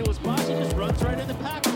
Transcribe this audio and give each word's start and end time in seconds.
into 0.00 0.10
his 0.10 0.18
box. 0.20 0.48
He 0.48 0.54
just 0.54 0.76
runs 0.76 1.02
right 1.02 1.18
in 1.18 1.28
the 1.28 1.34
pack. 1.34 1.66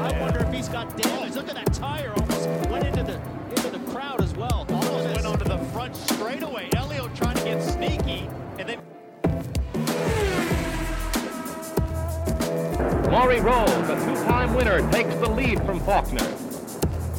I 0.00 0.20
wonder 0.20 0.40
if 0.40 0.52
he's 0.52 0.68
got 0.68 0.96
damage. 0.96 1.34
Look 1.34 1.48
at 1.48 1.54
that 1.54 1.72
tire. 1.72 2.12
Almost 2.16 2.48
went 2.70 2.84
into 2.86 3.02
the 3.04 3.20
into 3.50 3.70
the 3.70 3.78
crowd 3.92 4.20
as 4.22 4.34
well. 4.34 4.66
Almost 4.68 5.14
went 5.14 5.26
onto 5.26 5.44
the 5.44 5.58
front 5.72 5.96
straightaway. 5.96 6.68
Elio 6.76 7.08
trying 7.14 7.36
to 7.36 7.44
get 7.44 7.62
sneaky, 7.62 8.28
and 8.58 8.68
then 8.68 8.80
Maury 13.10 13.40
Rolls, 13.40 13.86
the 13.86 13.94
two-time 14.04 14.54
winner, 14.54 14.90
takes 14.90 15.14
the 15.16 15.30
lead 15.30 15.64
from 15.64 15.78
Faulkner. 15.80 16.26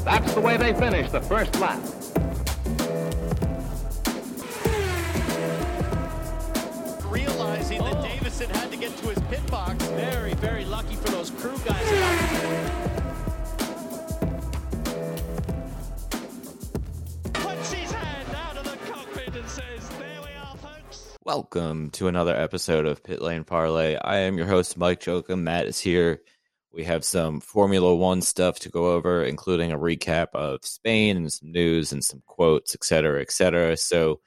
That's 0.03 0.33
the 0.33 0.41
way 0.41 0.57
they 0.57 0.73
finish 0.73 1.09
the 1.11 1.21
first 1.21 1.57
lap. 1.59 1.79
Realizing 7.75 8.01
that 8.01 8.19
Davison 8.19 8.49
had 8.51 8.71
to 8.71 8.77
get 8.77 8.97
to 8.97 9.07
his 9.09 9.19
pit 9.29 9.45
box. 9.51 9.85
Very, 9.89 10.33
very 10.35 10.65
lucky 10.65 10.95
for 10.95 11.09
those 11.09 11.29
crew 11.31 11.57
guys. 11.65 12.71
Welcome 21.23 21.89
to 21.91 22.07
another 22.07 22.35
episode 22.35 22.85
of 22.85 23.03
Pit 23.03 23.19
Lane 23.21 23.43
Parlay. 23.43 23.95
I 23.95 24.17
am 24.19 24.37
your 24.37 24.45
host, 24.45 24.77
Mike 24.77 25.01
Jokum. 25.01 25.39
Matt 25.41 25.65
is 25.65 25.79
here. 25.79 26.21
We 26.71 26.83
have 26.83 27.03
some 27.03 27.39
Formula 27.39 27.95
One 27.95 28.21
stuff 28.21 28.59
to 28.59 28.69
go 28.69 28.91
over, 28.91 29.23
including 29.23 29.71
a 29.71 29.77
recap 29.77 30.27
of 30.33 30.59
Spain 30.63 31.17
and 31.17 31.33
some 31.33 31.51
news 31.51 31.91
and 31.91 32.03
some 32.03 32.21
quotes, 32.27 32.75
et 32.75 32.83
cetera, 32.83 33.21
et 33.21 33.31
cetera. 33.31 33.75
So, 33.75 34.19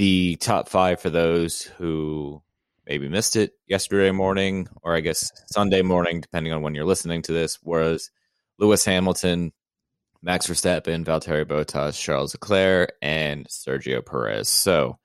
the 0.00 0.36
top 0.36 0.66
five 0.66 0.98
for 0.98 1.10
those 1.10 1.60
who 1.60 2.40
maybe 2.86 3.06
missed 3.06 3.36
it 3.36 3.52
yesterday 3.66 4.10
morning, 4.10 4.66
or 4.80 4.96
I 4.96 5.00
guess 5.00 5.30
Sunday 5.48 5.82
morning, 5.82 6.22
depending 6.22 6.54
on 6.54 6.62
when 6.62 6.74
you're 6.74 6.86
listening 6.86 7.20
to 7.20 7.32
this, 7.32 7.62
was 7.62 8.10
Lewis 8.58 8.82
Hamilton, 8.82 9.52
Max 10.22 10.46
Verstappen, 10.46 11.04
Valtteri 11.04 11.44
Bottas, 11.44 12.00
Charles 12.00 12.32
Leclerc, 12.32 12.94
and 13.02 13.46
Sergio 13.48 14.02
Perez. 14.02 14.48
So, 14.48 14.98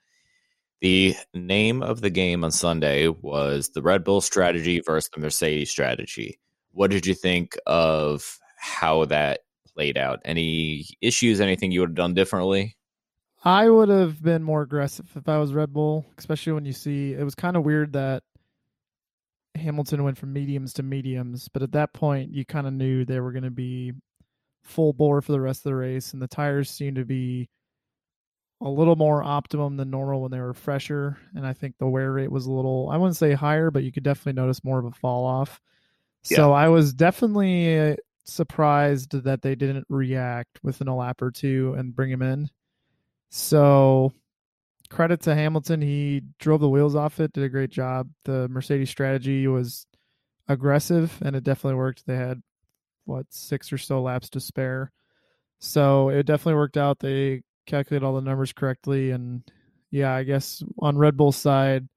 the 0.80 1.14
name 1.34 1.84
of 1.84 2.00
the 2.00 2.09
game 2.09 2.46
on 2.46 2.52
Sunday 2.52 3.09
was 3.09 3.72
the 3.72 3.82
Red 3.82 4.06
Bull 4.06 4.22
strategy 4.22 4.80
versus 4.80 5.12
the 5.14 5.20
Mercedes 5.20 5.70
strategy. 5.70 6.40
What 6.72 6.90
did 6.90 7.06
you 7.06 7.16
think 7.16 7.58
of 7.68 8.40
how 8.58 9.04
that 9.04 9.42
played 9.74 9.98
out? 9.98 10.22
Any 10.24 10.86
issues, 11.02 11.42
anything 11.42 11.74
you 11.74 11.82
would 11.82 11.90
have 11.90 11.96
done 11.96 12.14
differently? 12.14 12.75
I 13.46 13.70
would 13.70 13.90
have 13.90 14.24
been 14.24 14.42
more 14.42 14.64
aggressive 14.64 15.10
if 15.16 15.30
I 15.30 15.38
was 15.38 15.54
Red 15.54 15.72
Bull, 15.72 16.06
especially 16.18 16.54
when 16.54 16.66
you 16.66 16.74
see 16.74 17.14
it 17.14 17.24
was 17.24 17.36
kind 17.36 17.56
of 17.56 17.64
weird 17.64 17.94
that 17.94 18.24
Hamilton 19.54 20.04
went 20.04 20.18
from 20.18 20.34
mediums 20.34 20.74
to 20.74 20.84
mediums, 20.84 21.48
but 21.48 21.62
at 21.62 21.72
that 21.74 21.94
point 21.94 22.32
you 22.32 22.44
kind 22.44 22.66
of 22.68 22.74
knew 22.74 23.06
they 23.06 23.20
were 23.20 23.32
going 23.32 23.44
to 23.44 23.52
be 23.52 23.94
full 24.64 24.94
bore 24.94 25.22
for 25.22 25.32
the 25.32 25.40
rest 25.40 25.60
of 25.60 25.66
the 25.66 25.76
race, 25.76 26.14
and 26.14 26.22
the 26.22 26.28
tires 26.28 26.72
seemed 26.72 26.96
to 26.96 27.06
be 27.06 27.48
a 28.62 28.70
little 28.70 28.96
more 28.96 29.22
optimum 29.24 29.78
than 29.78 29.92
normal 29.92 30.22
when 30.22 30.32
they 30.32 30.40
were 30.40 30.54
fresher, 30.54 31.18
and 31.36 31.46
I 31.46 31.54
think 31.54 31.76
the 31.78 31.88
wear 31.88 32.12
rate 32.14 32.32
was 32.32 32.48
a 32.48 32.52
little 32.52 32.90
I 32.92 32.98
wouldn't 32.98 33.18
say 33.18 33.34
higher, 33.34 33.70
but 33.70 33.84
you 33.84 33.92
could 33.92 34.04
definitely 34.04 34.42
notice 34.42 34.64
more 34.64 34.80
of 34.80 34.86
a 34.86 34.92
fall 34.92 35.24
off. 35.26 35.62
So 36.24 36.52
I 36.54 36.70
was 36.70 36.94
definitely 36.94 37.98
surprised 38.26 39.12
that 39.24 39.44
they 39.44 39.54
didn't 39.54 39.86
react 39.90 40.59
within 40.64 40.88
a 40.88 40.96
lap 40.96 41.22
or 41.22 41.30
two 41.30 41.76
and 41.78 41.96
bring 41.96 42.09
him 42.09 42.24
in. 42.24 42.50
So 43.30 44.12
credit 44.90 45.22
to 45.22 45.36
Hamilton. 45.36 45.81
He 45.81 46.22
drove 46.40 46.62
the 46.62 46.69
wheels 46.69 46.96
off 46.96 47.19
it, 47.19 47.34
did 47.34 47.44
a 47.44 47.50
great 47.50 47.69
job. 47.69 48.09
The 48.24 48.47
Mercedes 48.47 48.90
strategy 48.90 49.47
was 49.47 49.86
aggressive 50.47 51.18
and 51.24 51.36
it 51.36 51.44
definitely 51.44 51.78
worked. 51.78 52.06
They 52.06 52.16
had 52.16 52.41
what 53.06 53.25
six 53.30 53.72
or 53.72 53.78
so 53.78 54.02
laps 54.02 54.30
to 54.31 54.40
spare. 54.40 54.91
So 55.59 56.09
it 56.09 56.25
definitely 56.25 56.56
worked 56.56 56.78
out. 56.78 57.00
They 57.00 57.44
calculated 57.66 58.06
all 58.06 58.16
the 58.16 58.22
numbers 58.22 58.53
correctly 58.53 59.12
and 59.12 59.44
yeah, 59.92 60.13
I 60.13 60.24
guess 60.24 60.63
on 60.80 60.97
Red 60.97 61.16
Bull's 61.16 61.38
side, 61.38 61.88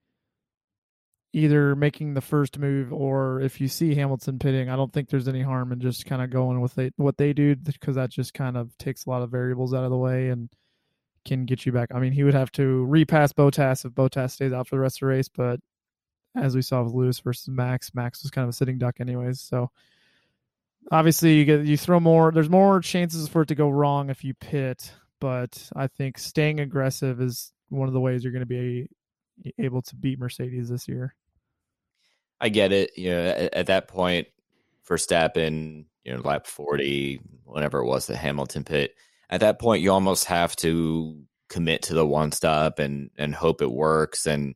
either 1.32 1.76
making 1.76 2.14
the 2.14 2.20
first 2.20 2.58
move 2.58 2.92
or 2.92 3.40
if 3.40 3.60
you 3.60 3.68
see 3.68 3.94
Hamilton 3.94 4.38
pitting, 4.38 4.70
I 4.70 4.76
don't 4.76 4.92
think 4.92 5.08
there's 5.08 5.28
any 5.28 5.42
harm 5.42 5.72
in 5.72 5.80
just 5.80 6.06
kind 6.06 6.22
of 6.22 6.30
going 6.30 6.60
with 6.60 6.74
they, 6.74 6.90
what 6.96 7.18
they 7.18 7.32
do 7.32 7.54
because 7.54 7.96
that 7.96 8.10
just 8.10 8.34
kind 8.34 8.56
of 8.56 8.76
takes 8.78 9.04
a 9.04 9.10
lot 9.10 9.22
of 9.22 9.30
variables 9.30 9.74
out 9.74 9.84
of 9.84 9.90
the 9.90 9.96
way 9.96 10.28
and 10.28 10.48
can 11.28 11.44
get 11.44 11.66
you 11.66 11.72
back. 11.72 11.90
I 11.94 12.00
mean, 12.00 12.12
he 12.12 12.24
would 12.24 12.34
have 12.34 12.52
to 12.52 12.84
repass 12.86 13.32
Bottas 13.32 13.84
if 13.84 13.92
Bottas 13.92 14.32
stays 14.32 14.52
out 14.52 14.68
for 14.68 14.76
the 14.76 14.80
rest 14.80 14.96
of 14.96 15.00
the 15.00 15.06
race, 15.06 15.28
but 15.28 15.60
as 16.36 16.54
we 16.54 16.62
saw 16.62 16.82
with 16.82 16.94
Lewis 16.94 17.18
versus 17.20 17.48
Max, 17.48 17.94
Max 17.94 18.22
was 18.22 18.30
kind 18.30 18.44
of 18.44 18.50
a 18.50 18.52
sitting 18.52 18.78
duck 18.78 19.00
anyways. 19.00 19.40
So 19.40 19.70
obviously 20.90 21.34
you 21.34 21.44
get 21.44 21.66
you 21.66 21.76
throw 21.76 22.00
more 22.00 22.32
there's 22.32 22.48
more 22.48 22.80
chances 22.80 23.28
for 23.28 23.42
it 23.42 23.48
to 23.48 23.54
go 23.54 23.68
wrong 23.68 24.10
if 24.10 24.24
you 24.24 24.34
pit, 24.34 24.92
but 25.20 25.70
I 25.74 25.86
think 25.86 26.18
staying 26.18 26.60
aggressive 26.60 27.20
is 27.20 27.52
one 27.68 27.88
of 27.88 27.94
the 27.94 28.00
ways 28.00 28.22
you're 28.22 28.32
going 28.32 28.40
to 28.40 28.46
be 28.46 28.88
able 29.58 29.82
to 29.82 29.96
beat 29.96 30.18
Mercedes 30.18 30.68
this 30.68 30.88
year. 30.88 31.14
I 32.40 32.48
get 32.48 32.72
it. 32.72 32.96
You 32.96 33.10
know, 33.10 33.22
at, 33.22 33.54
at 33.54 33.66
that 33.66 33.88
point, 33.88 34.28
Verstappen, 34.88 35.84
you 36.04 36.12
know, 36.12 36.20
lap 36.20 36.46
40, 36.46 37.20
whenever 37.44 37.80
it 37.80 37.86
was 37.86 38.06
the 38.06 38.16
Hamilton 38.16 38.64
pit, 38.64 38.94
at 39.30 39.40
that 39.40 39.58
point, 39.58 39.82
you 39.82 39.92
almost 39.92 40.26
have 40.26 40.56
to 40.56 41.22
commit 41.48 41.82
to 41.82 41.94
the 41.94 42.06
one 42.06 42.32
stop 42.32 42.78
and, 42.78 43.10
and 43.16 43.34
hope 43.34 43.62
it 43.62 43.70
works. 43.70 44.26
And 44.26 44.54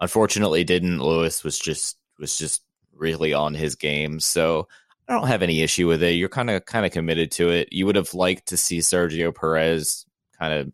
unfortunately 0.00 0.64
didn't. 0.64 1.00
Lewis 1.00 1.44
was 1.44 1.58
just, 1.58 1.96
was 2.18 2.36
just 2.36 2.62
really 2.92 3.32
on 3.32 3.54
his 3.54 3.74
game. 3.74 4.20
So 4.20 4.68
I 5.08 5.14
don't 5.14 5.28
have 5.28 5.42
any 5.42 5.62
issue 5.62 5.86
with 5.86 6.02
it. 6.02 6.14
You're 6.14 6.28
kind 6.28 6.50
of, 6.50 6.64
kind 6.64 6.86
of 6.86 6.92
committed 6.92 7.30
to 7.32 7.50
it. 7.50 7.72
You 7.72 7.86
would 7.86 7.96
have 7.96 8.14
liked 8.14 8.48
to 8.48 8.56
see 8.56 8.78
Sergio 8.78 9.34
Perez 9.34 10.06
kind 10.38 10.54
of 10.54 10.72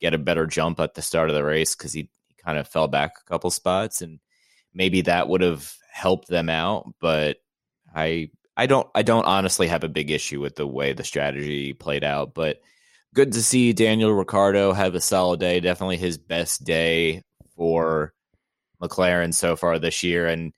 get 0.00 0.14
a 0.14 0.18
better 0.18 0.46
jump 0.46 0.80
at 0.80 0.94
the 0.94 1.02
start 1.02 1.30
of 1.30 1.34
the 1.34 1.44
race 1.44 1.74
because 1.74 1.92
he, 1.92 2.08
he 2.28 2.34
kind 2.44 2.58
of 2.58 2.68
fell 2.68 2.88
back 2.88 3.12
a 3.20 3.30
couple 3.30 3.50
spots 3.50 4.02
and 4.02 4.18
maybe 4.74 5.02
that 5.02 5.28
would 5.28 5.40
have 5.40 5.74
helped 5.92 6.28
them 6.28 6.48
out, 6.48 6.92
but 7.00 7.38
I 7.94 8.30
I 8.56 8.66
don't 8.66 8.88
I 8.94 9.02
don't 9.02 9.26
honestly 9.26 9.68
have 9.68 9.84
a 9.84 9.88
big 9.88 10.10
issue 10.10 10.40
with 10.40 10.56
the 10.56 10.66
way 10.66 10.92
the 10.92 11.04
strategy 11.04 11.72
played 11.72 12.04
out, 12.04 12.34
but 12.34 12.60
good 13.14 13.32
to 13.32 13.42
see 13.42 13.72
Daniel 13.72 14.12
Ricciardo 14.12 14.72
have 14.72 14.94
a 14.94 15.00
solid 15.00 15.40
day, 15.40 15.60
definitely 15.60 15.98
his 15.98 16.18
best 16.18 16.64
day 16.64 17.22
for 17.56 18.12
McLaren 18.80 19.34
so 19.34 19.56
far 19.56 19.78
this 19.78 20.02
year. 20.02 20.26
And 20.26 20.52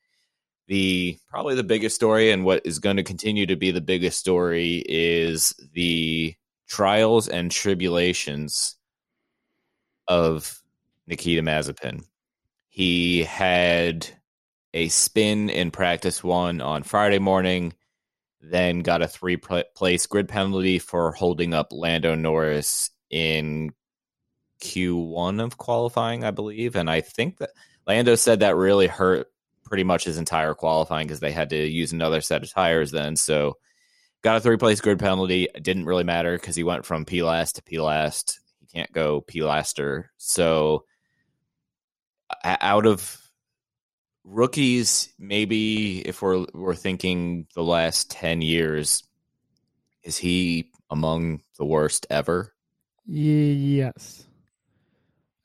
the 0.66 1.19
probably 1.28 1.54
the 1.54 1.65
biggest 1.65 1.94
story 1.94 2.31
and 2.31 2.44
what 2.44 2.62
is 2.65 2.78
going 2.78 2.97
to 2.97 3.03
continue 3.03 3.47
to 3.47 3.56
be 3.56 3.70
the 3.70 3.81
biggest 3.81 4.19
story 4.19 4.82
is 4.88 5.54
the 5.72 6.34
trials 6.69 7.28
and 7.28 7.50
tribulations 7.50 8.76
of 10.09 10.62
Nikita 11.06 11.42
Mazepin. 11.42 12.04
He 12.69 13.25
had 13.25 14.09
a 14.72 14.88
spin 14.88 15.50
in 15.50 15.71
practice 15.71 16.25
one 16.25 16.60
on 16.60 16.82
Friday 16.82 17.19
morning, 17.19 17.75
then 18.50 18.81
got 18.81 19.03
a 19.03 19.09
three 19.09 19.37
place 19.37 20.06
grid 20.06 20.28
penalty 20.28 20.78
for 20.78 21.12
holding 21.12 21.55
up 21.55 21.69
Lando 21.72 22.15
Norris 22.15 22.91
in 23.10 23.72
Q1 24.62 25.43
of 25.43 25.59
qualifying, 25.59 26.25
I 26.25 26.31
believe. 26.31 26.77
And 26.77 26.91
I 26.91 27.00
think 27.00 27.38
that 27.38 27.50
Lando 27.87 28.15
said 28.15 28.41
that 28.41 28.56
really 28.56 28.87
hurt 28.87 29.28
pretty 29.65 29.84
much 29.84 30.04
his 30.04 30.19
entire 30.19 30.54
qualifying 30.54 31.06
because 31.06 31.21
they 31.21 31.33
had 31.33 31.50
to 31.50 31.56
use 31.56 31.93
another 31.93 32.21
set 32.21 32.43
of 32.43 32.53
tires 32.53 32.91
then. 32.91 33.16
So 33.16 33.59
got 34.22 34.36
a 34.36 34.41
three 34.41 34.57
place 34.57 34.80
grid 34.80 34.98
penalty. 34.98 35.48
It 35.54 35.63
didn't 35.63 35.86
really 35.86 36.04
matter 36.04 36.36
because 36.36 36.57
he 36.57 36.65
went 36.65 36.84
from 36.84 37.04
P 37.04 37.22
last 37.22 37.57
to 37.57 37.63
P 37.63 37.80
last. 37.80 38.41
He 38.60 38.66
can't 38.66 38.92
go 38.92 39.21
P 39.21 39.42
laster. 39.42 40.10
So 40.16 40.84
out 42.45 42.86
of 42.86 43.21
rookies, 44.24 45.12
maybe 45.18 46.00
if 46.00 46.22
we're 46.22 46.47
we're 46.54 46.74
thinking 46.74 47.47
the 47.54 47.62
last 47.62 48.10
ten 48.10 48.41
years, 48.42 49.04
is 50.03 50.16
he 50.16 50.71
among 50.91 51.41
the 51.59 51.65
worst 51.65 52.06
ever? 52.10 52.53
Yes. 53.06 54.26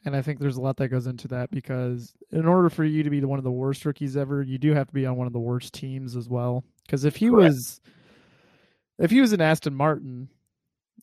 And 0.06 0.16
I 0.16 0.22
think 0.22 0.40
there's 0.40 0.56
a 0.56 0.62
lot 0.62 0.78
that 0.78 0.88
goes 0.88 1.08
into 1.08 1.28
that 1.30 1.52
because 1.52 2.14
in 2.32 2.46
order 2.46 2.70
for 2.70 2.86
you 2.86 3.04
to 3.04 3.10
be 3.10 3.24
one 3.24 3.38
of 3.38 3.44
the 3.44 3.52
worst 3.52 3.86
rookies 3.86 4.16
ever, 4.16 4.42
you 4.42 4.58
do 4.58 4.74
have 4.74 4.88
to 4.88 4.94
be 4.94 5.06
on 5.06 5.18
one 5.18 5.28
of 5.28 5.34
the 5.34 5.40
worst 5.40 5.74
teams 5.74 6.16
as 6.16 6.30
well. 6.30 6.64
Because 6.86 7.04
if 7.04 7.18
he 7.18 7.30
Correct. 7.30 7.54
was, 7.54 7.82
if 8.98 9.12
he 9.12 9.20
was 9.20 9.34
an 9.34 9.42
Aston 9.42 9.76
Martin, 9.76 10.30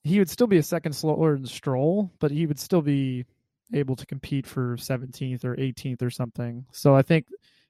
he 0.02 0.18
would 0.18 0.30
still 0.30 0.46
be 0.46 0.56
a 0.56 0.62
second 0.62 0.94
slower 0.94 1.34
than 1.36 1.46
Stroll, 1.46 2.10
but 2.20 2.30
he 2.30 2.46
would 2.46 2.58
still 2.58 2.80
be 2.80 3.26
able 3.74 3.96
to 3.96 4.06
compete 4.06 4.46
for 4.46 4.76
17th 4.76 5.44
or 5.44 5.56
18th 5.56 6.02
or 6.02 6.10
something. 6.10 6.64
So 6.72 6.94
I 6.94 7.02
think 7.02 7.26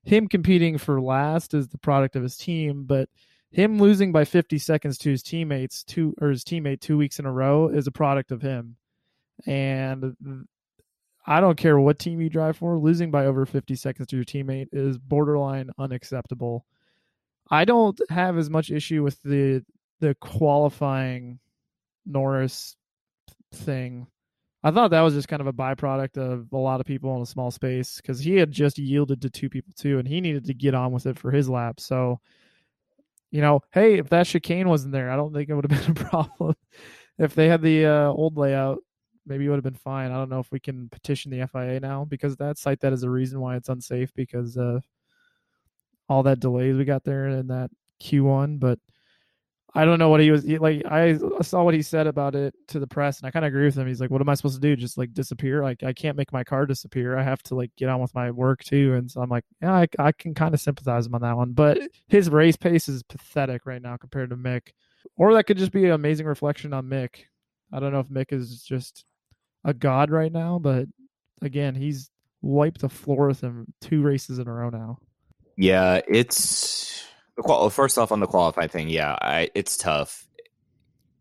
him 0.06 0.28
competing 0.28 0.78
for 0.78 1.00
last 1.00 1.52
is 1.52 1.68
the 1.68 1.78
product 1.78 2.14
of 2.14 2.22
his 2.22 2.36
team, 2.36 2.84
but 2.84 3.08
him 3.50 3.78
losing 3.78 4.12
by 4.12 4.24
50 4.24 4.58
seconds 4.58 4.98
to 4.98 5.10
his 5.10 5.22
teammates 5.22 5.82
two 5.82 6.14
or 6.20 6.28
his 6.28 6.44
teammate 6.44 6.80
two 6.80 6.96
weeks 6.96 7.18
in 7.18 7.26
a 7.26 7.32
row 7.32 7.68
is 7.68 7.86
a 7.86 7.92
product 7.92 8.30
of 8.30 8.40
him. 8.40 8.76
And 9.46 10.14
I 11.26 11.40
don't 11.40 11.58
care 11.58 11.78
what 11.78 11.98
team 11.98 12.20
you 12.20 12.30
drive 12.30 12.56
for, 12.56 12.78
losing 12.78 13.10
by 13.10 13.26
over 13.26 13.44
50 13.44 13.74
seconds 13.74 14.06
to 14.08 14.16
your 14.16 14.24
teammate 14.24 14.68
is 14.72 14.96
borderline 14.96 15.70
unacceptable. 15.76 16.64
I 17.50 17.64
don't 17.64 17.98
have 18.08 18.38
as 18.38 18.48
much 18.48 18.70
issue 18.70 19.02
with 19.02 19.20
the 19.22 19.64
the 20.00 20.14
qualifying 20.20 21.40
Norris 22.04 22.76
thing. 23.52 24.06
I 24.62 24.70
thought 24.70 24.90
that 24.90 25.02
was 25.02 25.14
just 25.14 25.28
kind 25.28 25.40
of 25.40 25.46
a 25.46 25.52
byproduct 25.52 26.16
of 26.18 26.52
a 26.52 26.56
lot 26.56 26.80
of 26.80 26.86
people 26.86 27.14
in 27.16 27.22
a 27.22 27.26
small 27.26 27.50
space 27.50 27.96
because 27.96 28.18
he 28.18 28.36
had 28.36 28.50
just 28.50 28.78
yielded 28.78 29.22
to 29.22 29.30
two 29.30 29.48
people 29.48 29.72
too, 29.76 29.98
and 29.98 30.08
he 30.08 30.20
needed 30.20 30.44
to 30.46 30.54
get 30.54 30.74
on 30.74 30.92
with 30.92 31.06
it 31.06 31.18
for 31.18 31.30
his 31.30 31.48
lap. 31.48 31.78
So, 31.78 32.20
you 33.30 33.40
know, 33.40 33.60
hey, 33.72 33.98
if 33.98 34.08
that 34.08 34.26
chicane 34.26 34.68
wasn't 34.68 34.92
there, 34.92 35.10
I 35.10 35.16
don't 35.16 35.32
think 35.32 35.48
it 35.48 35.54
would 35.54 35.70
have 35.70 35.86
been 35.96 36.04
a 36.04 36.08
problem. 36.08 36.54
if 37.18 37.34
they 37.34 37.48
had 37.48 37.62
the 37.62 37.86
uh, 37.86 38.08
old 38.08 38.36
layout, 38.36 38.78
maybe 39.26 39.44
it 39.44 39.48
would 39.48 39.56
have 39.56 39.64
been 39.64 39.74
fine. 39.74 40.10
I 40.10 40.14
don't 40.14 40.30
know 40.30 40.40
if 40.40 40.50
we 40.50 40.60
can 40.60 40.88
petition 40.88 41.30
the 41.30 41.46
FIA 41.46 41.80
now 41.80 42.04
because 42.04 42.36
that 42.36 42.58
cite 42.58 42.80
that 42.80 42.92
as 42.92 43.02
a 43.02 43.10
reason 43.10 43.40
why 43.40 43.56
it's 43.56 43.68
unsafe 43.68 44.12
because 44.14 44.56
uh, 44.56 44.80
all 46.08 46.22
that 46.22 46.40
delays 46.40 46.76
we 46.76 46.84
got 46.84 47.04
there 47.04 47.28
in 47.28 47.48
that 47.48 47.70
Q1. 48.02 48.58
But 48.58 48.78
I 49.76 49.84
don't 49.84 49.98
know 49.98 50.08
what 50.08 50.20
he 50.20 50.30
was 50.30 50.42
like. 50.46 50.86
I 50.86 51.18
saw 51.42 51.62
what 51.62 51.74
he 51.74 51.82
said 51.82 52.06
about 52.06 52.34
it 52.34 52.54
to 52.68 52.80
the 52.80 52.86
press, 52.86 53.18
and 53.18 53.28
I 53.28 53.30
kind 53.30 53.44
of 53.44 53.48
agree 53.48 53.66
with 53.66 53.76
him. 53.76 53.86
He's 53.86 54.00
like, 54.00 54.10
"What 54.10 54.22
am 54.22 54.28
I 54.30 54.34
supposed 54.34 54.54
to 54.54 54.60
do? 54.60 54.74
Just 54.74 54.96
like 54.96 55.12
disappear? 55.12 55.62
Like 55.62 55.82
I 55.82 55.92
can't 55.92 56.16
make 56.16 56.32
my 56.32 56.44
car 56.44 56.64
disappear. 56.64 57.18
I 57.18 57.22
have 57.22 57.42
to 57.44 57.54
like 57.54 57.70
get 57.76 57.90
on 57.90 58.00
with 58.00 58.14
my 58.14 58.30
work 58.30 58.64
too." 58.64 58.94
And 58.94 59.10
so 59.10 59.20
I'm 59.20 59.28
like, 59.28 59.44
"Yeah, 59.60 59.74
I, 59.74 59.86
I 59.98 60.12
can 60.12 60.34
kind 60.34 60.54
of 60.54 60.60
sympathize 60.62 61.06
him 61.06 61.14
on 61.14 61.20
that 61.20 61.36
one." 61.36 61.52
But 61.52 61.78
his 62.08 62.30
race 62.30 62.56
pace 62.56 62.88
is 62.88 63.02
pathetic 63.02 63.66
right 63.66 63.82
now 63.82 63.98
compared 63.98 64.30
to 64.30 64.36
Mick, 64.36 64.68
or 65.14 65.34
that 65.34 65.44
could 65.44 65.58
just 65.58 65.72
be 65.72 65.84
an 65.84 65.90
amazing 65.90 66.24
reflection 66.24 66.72
on 66.72 66.86
Mick. 66.86 67.24
I 67.70 67.78
don't 67.78 67.92
know 67.92 68.00
if 68.00 68.08
Mick 68.08 68.32
is 68.32 68.62
just 68.62 69.04
a 69.62 69.74
god 69.74 70.10
right 70.10 70.32
now, 70.32 70.58
but 70.58 70.86
again, 71.42 71.74
he's 71.74 72.10
wiped 72.40 72.80
the 72.80 72.88
floor 72.88 73.26
with 73.28 73.42
him 73.42 73.66
two 73.82 74.00
races 74.00 74.38
in 74.38 74.48
a 74.48 74.52
row 74.52 74.70
now. 74.70 75.00
Yeah, 75.58 76.00
it's 76.08 77.06
well. 77.36 77.70
First 77.70 77.98
off, 77.98 78.12
on 78.12 78.20
the 78.20 78.26
qualify 78.26 78.66
thing, 78.66 78.88
yeah, 78.88 79.16
I, 79.20 79.50
it's 79.54 79.76
tough. 79.76 80.26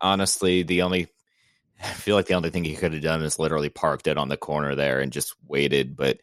Honestly, 0.01 0.63
the 0.63 0.81
only 0.83 1.07
I 1.83 1.87
feel 1.87 2.15
like 2.15 2.27
the 2.27 2.35
only 2.35 2.49
thing 2.49 2.63
he 2.63 2.75
could 2.75 2.93
have 2.93 3.01
done 3.01 3.23
is 3.23 3.39
literally 3.39 3.69
parked 3.69 4.07
it 4.07 4.17
on 4.17 4.29
the 4.29 4.37
corner 4.37 4.75
there 4.75 4.99
and 5.01 5.11
just 5.11 5.35
waited. 5.47 5.95
But 5.95 6.19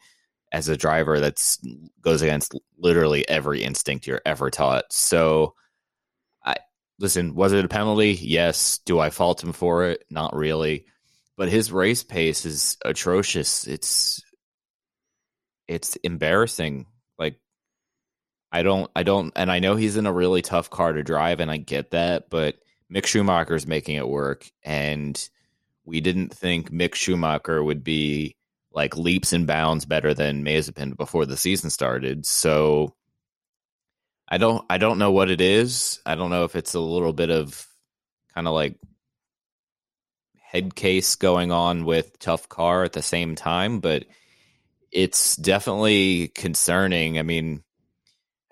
as 0.52 0.68
a 0.68 0.76
driver, 0.76 1.20
that's 1.20 1.58
goes 2.00 2.22
against 2.22 2.58
literally 2.78 3.28
every 3.28 3.62
instinct 3.62 4.06
you're 4.06 4.22
ever 4.26 4.50
taught. 4.50 4.92
So, 4.92 5.54
I 6.44 6.56
listen. 6.98 7.34
Was 7.34 7.52
it 7.52 7.64
a 7.64 7.68
penalty? 7.68 8.12
Yes. 8.12 8.78
Do 8.84 8.98
I 8.98 9.10
fault 9.10 9.42
him 9.42 9.52
for 9.52 9.84
it? 9.84 10.04
Not 10.10 10.34
really 10.34 10.86
but 11.36 11.48
his 11.48 11.72
race 11.72 12.02
pace 12.02 12.44
is 12.44 12.76
atrocious. 12.84 13.66
It's 13.66 14.22
it's 15.68 15.96
embarrassing. 15.96 16.86
I 18.52 18.62
don't 18.62 18.90
I 18.94 19.02
don't 19.02 19.32
and 19.34 19.50
I 19.50 19.58
know 19.60 19.76
he's 19.76 19.96
in 19.96 20.06
a 20.06 20.12
really 20.12 20.42
tough 20.42 20.68
car 20.68 20.92
to 20.92 21.02
drive 21.02 21.40
and 21.40 21.50
I 21.50 21.56
get 21.56 21.92
that, 21.92 22.28
but 22.28 22.56
Mick 22.92 23.06
Schumacher's 23.06 23.66
making 23.66 23.96
it 23.96 24.06
work 24.06 24.50
and 24.62 25.28
we 25.84 26.00
didn't 26.00 26.34
think 26.34 26.70
Mick 26.70 26.94
Schumacher 26.94 27.64
would 27.64 27.82
be 27.82 28.36
like 28.70 28.96
leaps 28.96 29.32
and 29.32 29.46
bounds 29.46 29.86
better 29.86 30.14
than 30.14 30.44
Mazepin 30.44 30.96
before 30.96 31.26
the 31.26 31.36
season 31.36 31.70
started. 31.70 32.26
So 32.26 32.94
I 34.28 34.38
don't 34.38 34.64
I 34.68 34.78
don't 34.78 34.98
know 34.98 35.12
what 35.12 35.30
it 35.30 35.40
is. 35.40 36.00
I 36.04 36.14
don't 36.14 36.30
know 36.30 36.44
if 36.44 36.54
it's 36.54 36.74
a 36.74 36.80
little 36.80 37.12
bit 37.14 37.30
of 37.30 37.66
kind 38.34 38.46
of 38.46 38.54
like 38.54 38.76
head 40.40 40.74
case 40.74 41.16
going 41.16 41.52
on 41.52 41.86
with 41.86 42.18
tough 42.18 42.48
car 42.50 42.84
at 42.84 42.92
the 42.92 43.02
same 43.02 43.34
time, 43.34 43.80
but 43.80 44.04
it's 44.90 45.36
definitely 45.36 46.28
concerning. 46.28 47.18
I 47.18 47.22
mean, 47.22 47.62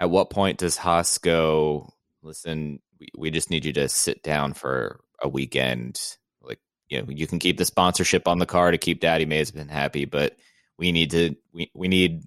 at 0.00 0.10
what 0.10 0.30
point 0.30 0.58
does 0.58 0.78
Haas 0.78 1.18
go, 1.18 1.92
listen, 2.22 2.80
we, 2.98 3.08
we 3.16 3.30
just 3.30 3.50
need 3.50 3.66
you 3.66 3.74
to 3.74 3.88
sit 3.88 4.22
down 4.22 4.54
for 4.54 5.00
a 5.22 5.28
weekend? 5.28 6.00
Like, 6.42 6.58
you 6.88 7.00
know, 7.02 7.06
you 7.10 7.26
can 7.26 7.38
keep 7.38 7.58
the 7.58 7.66
sponsorship 7.66 8.26
on 8.26 8.38
the 8.38 8.46
car 8.46 8.70
to 8.70 8.78
keep 8.78 9.00
Daddy 9.00 9.26
Mazepin 9.26 9.68
happy, 9.68 10.06
but 10.06 10.36
we 10.78 10.90
need 10.90 11.10
to, 11.10 11.36
we, 11.52 11.70
we 11.74 11.86
need, 11.86 12.24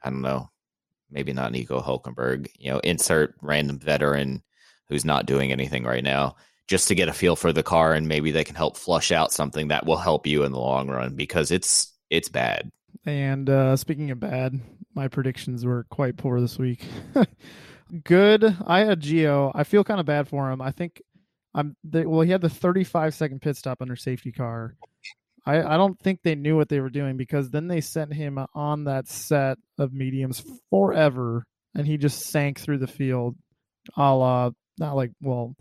I 0.00 0.10
don't 0.10 0.22
know, 0.22 0.48
maybe 1.10 1.32
not 1.32 1.50
Nico 1.50 1.82
Hulkenberg, 1.82 2.48
you 2.56 2.70
know, 2.70 2.78
insert 2.78 3.34
random 3.42 3.80
veteran 3.80 4.44
who's 4.88 5.04
not 5.04 5.26
doing 5.26 5.50
anything 5.50 5.82
right 5.82 6.04
now 6.04 6.36
just 6.68 6.88
to 6.88 6.94
get 6.94 7.08
a 7.08 7.12
feel 7.12 7.34
for 7.34 7.52
the 7.52 7.64
car 7.64 7.94
and 7.94 8.06
maybe 8.06 8.30
they 8.30 8.44
can 8.44 8.54
help 8.54 8.76
flush 8.76 9.10
out 9.10 9.32
something 9.32 9.68
that 9.68 9.86
will 9.86 9.96
help 9.96 10.26
you 10.26 10.44
in 10.44 10.52
the 10.52 10.58
long 10.58 10.88
run 10.88 11.14
because 11.14 11.50
it's 11.50 11.92
it's 12.10 12.28
bad. 12.28 12.70
And 13.04 13.48
uh, 13.50 13.76
speaking 13.76 14.10
of 14.10 14.20
bad, 14.20 14.60
my 14.96 15.08
predictions 15.08 15.64
were 15.64 15.86
quite 15.90 16.16
poor 16.16 16.40
this 16.40 16.58
week. 16.58 16.84
Good. 18.04 18.56
I 18.66 18.80
had 18.80 19.00
Gio. 19.00 19.52
I 19.54 19.62
feel 19.62 19.84
kind 19.84 20.00
of 20.00 20.06
bad 20.06 20.26
for 20.26 20.50
him. 20.50 20.60
I 20.60 20.72
think 20.72 21.00
I'm 21.54 21.76
they, 21.84 22.04
well. 22.04 22.22
He 22.22 22.32
had 22.32 22.40
the 22.40 22.48
35 22.48 23.14
second 23.14 23.40
pit 23.40 23.56
stop 23.56 23.80
under 23.80 23.94
safety 23.94 24.32
car. 24.32 24.74
I, 25.44 25.62
I 25.62 25.76
don't 25.76 25.96
think 26.00 26.20
they 26.22 26.34
knew 26.34 26.56
what 26.56 26.68
they 26.68 26.80
were 26.80 26.90
doing 26.90 27.16
because 27.16 27.50
then 27.50 27.68
they 27.68 27.80
sent 27.80 28.12
him 28.12 28.44
on 28.54 28.84
that 28.84 29.06
set 29.06 29.58
of 29.78 29.92
mediums 29.92 30.42
forever, 30.70 31.44
and 31.76 31.86
he 31.86 31.98
just 31.98 32.26
sank 32.26 32.58
through 32.58 32.78
the 32.78 32.88
field, 32.88 33.36
a 33.96 34.12
la 34.12 34.50
not 34.78 34.96
like 34.96 35.12
well 35.20 35.54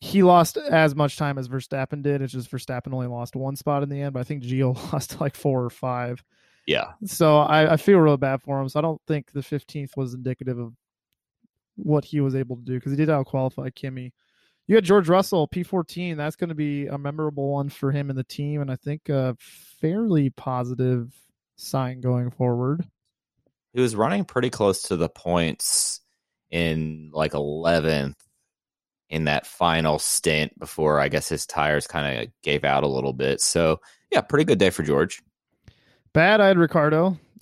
he 0.00 0.22
lost 0.22 0.56
as 0.56 0.94
much 0.94 1.16
time 1.16 1.38
as 1.38 1.48
Verstappen 1.48 2.02
did. 2.02 2.22
It's 2.22 2.32
just 2.32 2.50
Verstappen 2.50 2.92
only 2.94 3.06
lost 3.06 3.36
one 3.36 3.56
spot 3.56 3.82
in 3.82 3.90
the 3.90 4.00
end, 4.00 4.14
but 4.14 4.20
I 4.20 4.24
think 4.24 4.42
Gio 4.42 4.74
lost 4.92 5.20
like 5.20 5.36
four 5.36 5.64
or 5.64 5.70
five. 5.70 6.24
Yeah. 6.70 6.92
So 7.04 7.38
I, 7.38 7.72
I 7.72 7.76
feel 7.76 7.98
real 7.98 8.16
bad 8.16 8.42
for 8.42 8.60
him. 8.60 8.68
So 8.68 8.78
I 8.78 8.82
don't 8.82 9.02
think 9.08 9.32
the 9.32 9.40
15th 9.40 9.96
was 9.96 10.14
indicative 10.14 10.56
of 10.56 10.72
what 11.74 12.04
he 12.04 12.20
was 12.20 12.36
able 12.36 12.54
to 12.54 12.62
do 12.62 12.74
because 12.74 12.92
he 12.92 12.96
did 12.96 13.10
out 13.10 13.26
qualify 13.26 13.70
Kimi. 13.70 14.12
You 14.68 14.76
had 14.76 14.84
George 14.84 15.08
Russell, 15.08 15.48
P14. 15.48 16.16
That's 16.16 16.36
going 16.36 16.50
to 16.50 16.54
be 16.54 16.86
a 16.86 16.96
memorable 16.96 17.50
one 17.50 17.70
for 17.70 17.90
him 17.90 18.08
and 18.08 18.16
the 18.16 18.22
team, 18.22 18.60
and 18.60 18.70
I 18.70 18.76
think 18.76 19.08
a 19.08 19.36
fairly 19.40 20.30
positive 20.30 21.12
sign 21.56 22.00
going 22.00 22.30
forward. 22.30 22.86
He 23.72 23.80
was 23.80 23.96
running 23.96 24.24
pretty 24.24 24.50
close 24.50 24.82
to 24.82 24.96
the 24.96 25.08
points 25.08 26.00
in 26.52 27.10
like 27.12 27.32
11th 27.32 28.14
in 29.08 29.24
that 29.24 29.44
final 29.44 29.98
stint 29.98 30.56
before 30.56 31.00
I 31.00 31.08
guess 31.08 31.28
his 31.28 31.46
tires 31.46 31.88
kind 31.88 32.20
of 32.20 32.28
gave 32.44 32.62
out 32.62 32.84
a 32.84 32.88
little 32.88 33.12
bit. 33.12 33.40
So 33.40 33.80
yeah, 34.12 34.20
pretty 34.20 34.44
good 34.44 34.60
day 34.60 34.70
for 34.70 34.84
George. 34.84 35.20
Bad, 36.12 36.40
I 36.40 36.48
had 36.48 36.58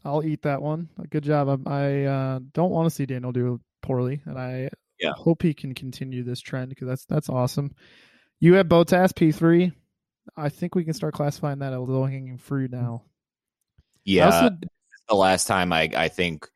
I'll 0.04 0.24
eat 0.24 0.42
that 0.42 0.62
one. 0.62 0.88
Good 1.10 1.24
job. 1.24 1.66
I, 1.66 1.72
I 1.72 2.02
uh, 2.04 2.40
don't 2.52 2.70
want 2.70 2.86
to 2.86 2.94
see 2.94 3.06
Daniel 3.06 3.32
do 3.32 3.60
poorly, 3.82 4.22
and 4.24 4.38
I 4.38 4.70
yeah. 5.00 5.12
hope 5.16 5.42
he 5.42 5.54
can 5.54 5.74
continue 5.74 6.22
this 6.22 6.40
trend 6.40 6.70
because 6.70 6.88
that's 6.88 7.04
that's 7.06 7.28
awesome. 7.28 7.74
You 8.40 8.54
have 8.54 8.66
Bottas 8.66 9.14
P 9.14 9.32
three. 9.32 9.72
I 10.36 10.50
think 10.50 10.74
we 10.74 10.84
can 10.84 10.94
start 10.94 11.14
classifying 11.14 11.60
that 11.60 11.72
as 11.72 11.78
low 11.78 12.04
hanging 12.04 12.38
fruit 12.38 12.70
now. 12.70 13.04
Yeah, 14.04 14.26
also, 14.26 14.56
the 15.08 15.14
last 15.14 15.46
time 15.46 15.72
I 15.72 15.90
I 15.96 16.08
think 16.08 16.48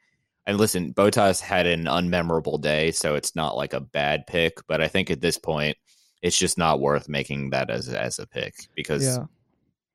and 0.47 0.59
listen, 0.59 0.93
Bottas 0.93 1.41
had 1.41 1.67
an 1.67 1.85
unmemorable 1.85 2.61
day, 2.61 2.91
so 2.91 3.15
it's 3.15 3.35
not 3.37 3.57
like 3.57 3.73
a 3.73 3.81
bad 3.81 4.27
pick. 4.27 4.67
But 4.67 4.81
I 4.81 4.89
think 4.89 5.11
at 5.11 5.21
this 5.21 5.39
point, 5.39 5.77
it's 6.21 6.39
just 6.39 6.59
not 6.59 6.81
worth 6.81 7.09
making 7.09 7.51
that 7.51 7.71
as 7.71 7.89
as 7.89 8.19
a 8.19 8.27
pick 8.27 8.55
because, 8.75 9.05
yeah, 9.05 9.25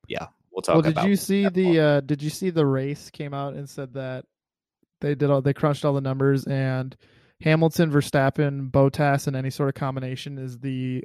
yeah 0.08 0.26
we'll 0.58 0.62
talk. 0.62 0.82
Well, 0.82 0.92
did 0.92 1.08
you 1.08 1.16
see 1.16 1.48
the? 1.48 1.80
Uh, 1.80 2.00
did 2.00 2.22
you 2.22 2.30
see 2.30 2.50
the 2.50 2.66
race 2.66 3.10
came 3.10 3.32
out 3.32 3.54
and 3.54 3.68
said 3.68 3.94
that 3.94 4.24
they 5.00 5.14
did 5.14 5.30
all 5.30 5.40
they 5.40 5.54
crunched 5.54 5.84
all 5.84 5.94
the 5.94 6.00
numbers 6.00 6.44
and 6.46 6.96
Hamilton, 7.42 7.90
Verstappen, 7.90 8.70
Bottas, 8.70 9.26
and 9.26 9.36
any 9.36 9.50
sort 9.50 9.68
of 9.68 9.74
combination 9.76 10.38
is 10.38 10.58
the 10.58 11.04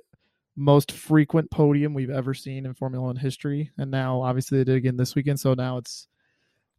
most 0.55 0.91
frequent 0.91 1.51
podium 1.51 1.93
we've 1.93 2.09
ever 2.09 2.33
seen 2.33 2.65
in 2.65 2.73
Formula 2.73 3.05
One 3.05 3.15
history. 3.15 3.71
And 3.77 3.91
now, 3.91 4.21
obviously, 4.21 4.57
they 4.57 4.63
did 4.63 4.75
again 4.75 4.97
this 4.97 5.15
weekend. 5.15 5.39
So 5.39 5.53
now 5.53 5.77
it's, 5.77 6.07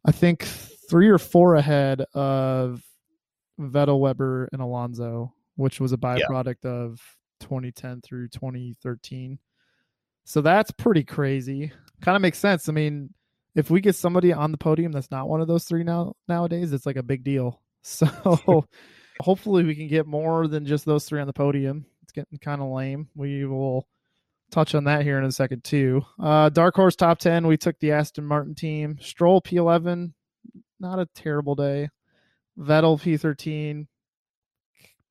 I 0.05 0.11
think, 0.11 0.43
three 0.43 1.09
or 1.09 1.17
four 1.17 1.55
ahead 1.55 2.01
of 2.13 2.81
Vettel, 3.59 3.99
Webber, 3.99 4.49
and 4.51 4.61
Alonso, 4.61 5.33
which 5.55 5.79
was 5.79 5.93
a 5.93 5.97
byproduct 5.97 6.57
yeah. 6.63 6.71
of 6.71 7.01
2010 7.39 8.01
through 8.01 8.27
2013. 8.29 9.39
So 10.25 10.41
that's 10.41 10.71
pretty 10.71 11.03
crazy. 11.03 11.71
Kind 12.01 12.15
of 12.15 12.21
makes 12.21 12.39
sense. 12.39 12.69
I 12.69 12.71
mean, 12.71 13.13
if 13.55 13.69
we 13.69 13.81
get 13.81 13.95
somebody 13.95 14.33
on 14.33 14.51
the 14.51 14.57
podium 14.57 14.91
that's 14.91 15.11
not 15.11 15.29
one 15.29 15.41
of 15.41 15.47
those 15.47 15.63
three 15.63 15.83
now 15.83 16.13
nowadays, 16.27 16.73
it's 16.73 16.85
like 16.85 16.97
a 16.97 17.03
big 17.03 17.23
deal. 17.23 17.61
So 17.87 18.65
hopefully 19.21 19.63
we 19.63 19.75
can 19.75 19.87
get 19.87 20.07
more 20.07 20.47
than 20.47 20.65
just 20.65 20.85
those 20.85 21.05
three 21.05 21.21
on 21.21 21.27
the 21.27 21.33
podium. 21.33 21.85
It's 22.01 22.11
getting 22.11 22.39
kind 22.39 22.59
of 22.59 22.69
lame. 22.69 23.09
We 23.13 23.45
will 23.45 23.87
touch 24.51 24.73
on 24.73 24.85
that 24.85 25.03
here 25.03 25.19
in 25.19 25.23
a 25.23 25.31
second 25.31 25.63
too. 25.63 26.03
Uh, 26.19 26.49
dark 26.49 26.75
horse 26.75 26.95
top 26.95 27.19
10, 27.19 27.45
we 27.45 27.57
took 27.57 27.79
the 27.79 27.91
Aston 27.91 28.25
Martin 28.25 28.55
team. 28.55 28.97
Stroll 28.99 29.39
P11, 29.39 30.13
not 30.79 30.97
a 30.97 31.07
terrible 31.13 31.53
day. 31.53 31.89
Vettel 32.57 32.99
P13, 32.99 33.85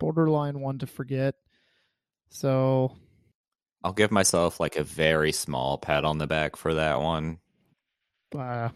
borderline 0.01 0.61
one 0.61 0.79
to 0.79 0.87
forget. 0.87 1.37
So 2.31 2.97
I'll 3.85 3.93
give 3.93 4.11
myself 4.11 4.59
like 4.59 4.77
a 4.77 4.83
very 4.83 5.31
small 5.31 5.77
pat 5.79 6.05
on 6.05 6.19
the 6.19 6.27
back 6.27 6.57
for 6.57 6.75
that 6.75 7.01
one. 7.03 7.39
Uh, 8.37 8.71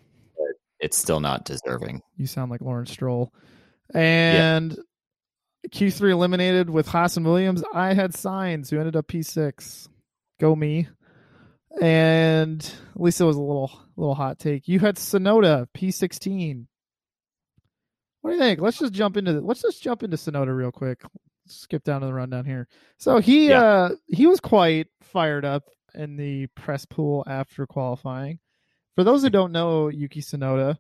It's 0.79 0.97
still 0.99 1.19
not 1.19 1.45
deserving. 1.45 2.03
you 2.17 2.27
sound 2.27 2.51
like 2.51 2.61
Lawrence 2.61 2.93
Stroll. 2.93 3.33
And 3.95 4.79
Q3 5.71 6.11
eliminated 6.11 6.69
with 6.71 6.87
Haas 6.87 7.17
and 7.17 7.25
Williams. 7.27 7.65
I 7.75 7.95
had 7.95 8.13
Sainz 8.13 8.71
who 8.71 8.79
ended 8.79 8.95
up 8.97 9.09
P6. 9.09 9.89
Go 10.39 10.55
me. 10.55 10.89
And 11.81 12.63
at 12.95 13.01
least 13.01 13.21
it 13.21 13.25
was 13.25 13.37
a 13.37 13.41
little 13.41 13.71
little 13.97 14.15
hot 14.15 14.39
take. 14.39 14.69
You 14.69 14.79
had 14.79 14.97
Tsunoda 14.97 15.67
P16. 15.77 16.67
What 18.21 18.31
do 18.31 18.37
you 18.37 18.43
think? 18.43 18.61
Let's 18.61 18.79
just 18.79 18.93
jump 18.93 19.17
into 19.17 19.41
let's 19.41 19.63
just 19.63 19.83
jump 19.83 20.03
into 20.03 20.17
Tsunoda 20.17 20.55
real 20.57 20.71
quick. 20.73 21.03
Skip 21.51 21.85
down 21.85 22.01
to 22.01 22.07
the 22.07 22.15
rundown 22.15 22.45
here. 22.45 22.69
So 22.99 23.19
he 23.19 23.49
Yeah. 23.49 23.63
uh 23.63 23.91
he 24.07 24.27
was 24.27 24.41
quite 24.41 24.89
fired 25.03 25.45
up 25.45 25.65
in 25.95 26.17
the 26.17 26.47
press 26.49 26.85
pool 26.85 27.25
after 27.27 27.67
qualifying. 27.67 28.39
For 28.95 29.05
those 29.05 29.23
who 29.23 29.31
don't 29.31 29.53
know 29.53 29.89
Yuki 29.89 30.21
Tsunoda, 30.21 30.79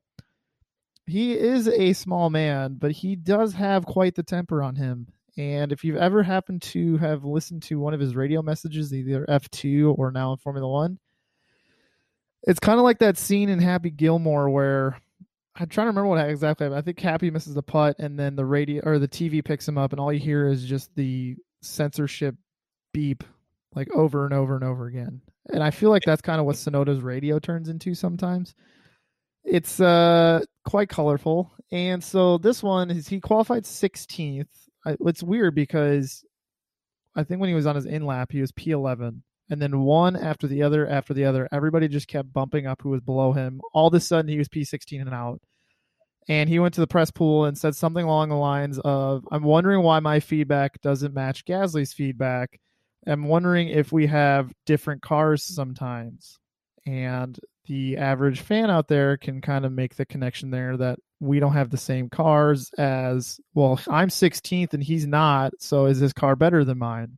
he 1.06 1.32
is 1.32 1.68
a 1.68 1.92
small 1.94 2.30
man, 2.30 2.74
but 2.78 2.92
he 2.92 3.16
does 3.16 3.54
have 3.54 3.86
quite 3.86 4.14
the 4.14 4.22
temper 4.22 4.62
on 4.62 4.76
him. 4.76 5.08
And 5.36 5.70
if 5.72 5.84
you've 5.84 5.96
ever 5.96 6.22
happened 6.24 6.62
to 6.62 6.96
have 6.98 7.24
listened 7.24 7.62
to 7.64 7.78
one 7.78 7.94
of 7.94 8.00
his 8.00 8.16
radio 8.16 8.42
messages, 8.42 8.92
either 8.92 9.24
F2 9.28 9.96
or 9.96 10.10
now 10.10 10.32
in 10.32 10.38
Formula 10.38 10.68
One, 10.68 10.98
it's 12.42 12.60
kind 12.60 12.78
of 12.78 12.84
like 12.84 12.98
that 12.98 13.16
scene 13.18 13.48
in 13.48 13.60
Happy 13.60 13.90
Gilmore 13.90 14.50
where 14.50 15.00
I'm 15.60 15.68
trying 15.68 15.86
to 15.86 15.88
remember 15.88 16.06
what 16.06 16.28
exactly. 16.28 16.68
I 16.68 16.80
think 16.80 17.00
Happy 17.00 17.30
misses 17.30 17.54
the 17.54 17.62
putt, 17.62 17.96
and 17.98 18.18
then 18.18 18.36
the 18.36 18.44
radio 18.44 18.82
or 18.84 18.98
the 18.98 19.08
TV 19.08 19.44
picks 19.44 19.66
him 19.66 19.76
up, 19.76 19.92
and 19.92 20.00
all 20.00 20.12
you 20.12 20.20
hear 20.20 20.46
is 20.46 20.64
just 20.64 20.94
the 20.94 21.36
censorship 21.62 22.36
beep, 22.94 23.24
like 23.74 23.90
over 23.92 24.24
and 24.24 24.32
over 24.32 24.54
and 24.54 24.64
over 24.64 24.86
again. 24.86 25.20
And 25.52 25.62
I 25.62 25.70
feel 25.70 25.90
like 25.90 26.04
that's 26.04 26.22
kind 26.22 26.38
of 26.38 26.46
what 26.46 26.56
Tsunoda's 26.56 27.00
radio 27.00 27.40
turns 27.40 27.68
into 27.68 27.94
sometimes. 27.94 28.54
It's 29.44 29.80
uh 29.80 30.40
quite 30.64 30.88
colorful, 30.88 31.50
and 31.72 32.04
so 32.04 32.38
this 32.38 32.62
one 32.62 32.90
is 32.90 33.08
he 33.08 33.20
qualified 33.20 33.64
16th. 33.64 34.46
I, 34.86 34.96
it's 35.00 35.22
weird 35.22 35.54
because 35.56 36.24
I 37.16 37.24
think 37.24 37.40
when 37.40 37.48
he 37.48 37.54
was 37.54 37.66
on 37.66 37.74
his 37.74 37.86
in 37.86 38.06
lap, 38.06 38.30
he 38.30 38.40
was 38.40 38.52
P11 38.52 39.22
and 39.50 39.60
then 39.60 39.80
one 39.80 40.16
after 40.16 40.46
the 40.46 40.62
other 40.62 40.86
after 40.86 41.14
the 41.14 41.24
other. 41.24 41.48
Everybody 41.52 41.88
just 41.88 42.08
kept 42.08 42.32
bumping 42.32 42.66
up 42.66 42.82
who 42.82 42.90
was 42.90 43.00
below 43.00 43.32
him. 43.32 43.60
All 43.72 43.88
of 43.88 43.94
a 43.94 44.00
sudden, 44.00 44.28
he 44.28 44.38
was 44.38 44.48
P16 44.48 45.00
and 45.00 45.14
out. 45.14 45.40
And 46.28 46.48
he 46.48 46.58
went 46.58 46.74
to 46.74 46.82
the 46.82 46.86
press 46.86 47.10
pool 47.10 47.46
and 47.46 47.56
said 47.56 47.74
something 47.74 48.04
along 48.04 48.28
the 48.28 48.36
lines 48.36 48.78
of, 48.78 49.26
I'm 49.30 49.44
wondering 49.44 49.82
why 49.82 50.00
my 50.00 50.20
feedback 50.20 50.80
doesn't 50.82 51.14
match 51.14 51.46
Gasly's 51.46 51.94
feedback. 51.94 52.60
I'm 53.06 53.24
wondering 53.24 53.68
if 53.68 53.92
we 53.92 54.08
have 54.08 54.52
different 54.66 55.00
cars 55.00 55.42
sometimes. 55.42 56.38
And 56.84 57.38
the 57.66 57.96
average 57.96 58.40
fan 58.40 58.70
out 58.70 58.88
there 58.88 59.16
can 59.16 59.40
kind 59.40 59.64
of 59.64 59.72
make 59.72 59.96
the 59.96 60.04
connection 60.04 60.50
there 60.50 60.76
that 60.76 60.98
we 61.20 61.40
don't 61.40 61.54
have 61.54 61.70
the 61.70 61.76
same 61.78 62.10
cars 62.10 62.70
as, 62.76 63.40
well, 63.54 63.80
I'm 63.88 64.08
16th 64.08 64.74
and 64.74 64.82
he's 64.82 65.06
not. 65.06 65.54
So 65.60 65.86
is 65.86 65.98
his 65.98 66.12
car 66.12 66.36
better 66.36 66.64
than 66.64 66.78
mine? 66.78 67.16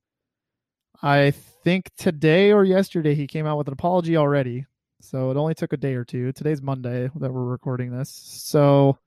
I 1.03 1.33
think 1.65 1.91
today 1.97 2.53
or 2.53 2.65
yesterday 2.65 3.15
he 3.15 3.27
came 3.27 3.47
out 3.47 3.59
with 3.59 3.69
an 3.69 3.73
apology 3.73 4.17
already. 4.17 4.67
So 5.01 5.31
it 5.31 5.37
only 5.37 5.55
took 5.55 5.73
a 5.73 5.79
day 5.79 5.95
or 5.95 6.05
two. 6.05 6.33
Today's 6.33 6.61
Monday 6.61 7.11
that 7.17 7.33
we're 7.33 7.45
recording 7.45 7.91
this. 7.91 8.11
So 8.11 8.99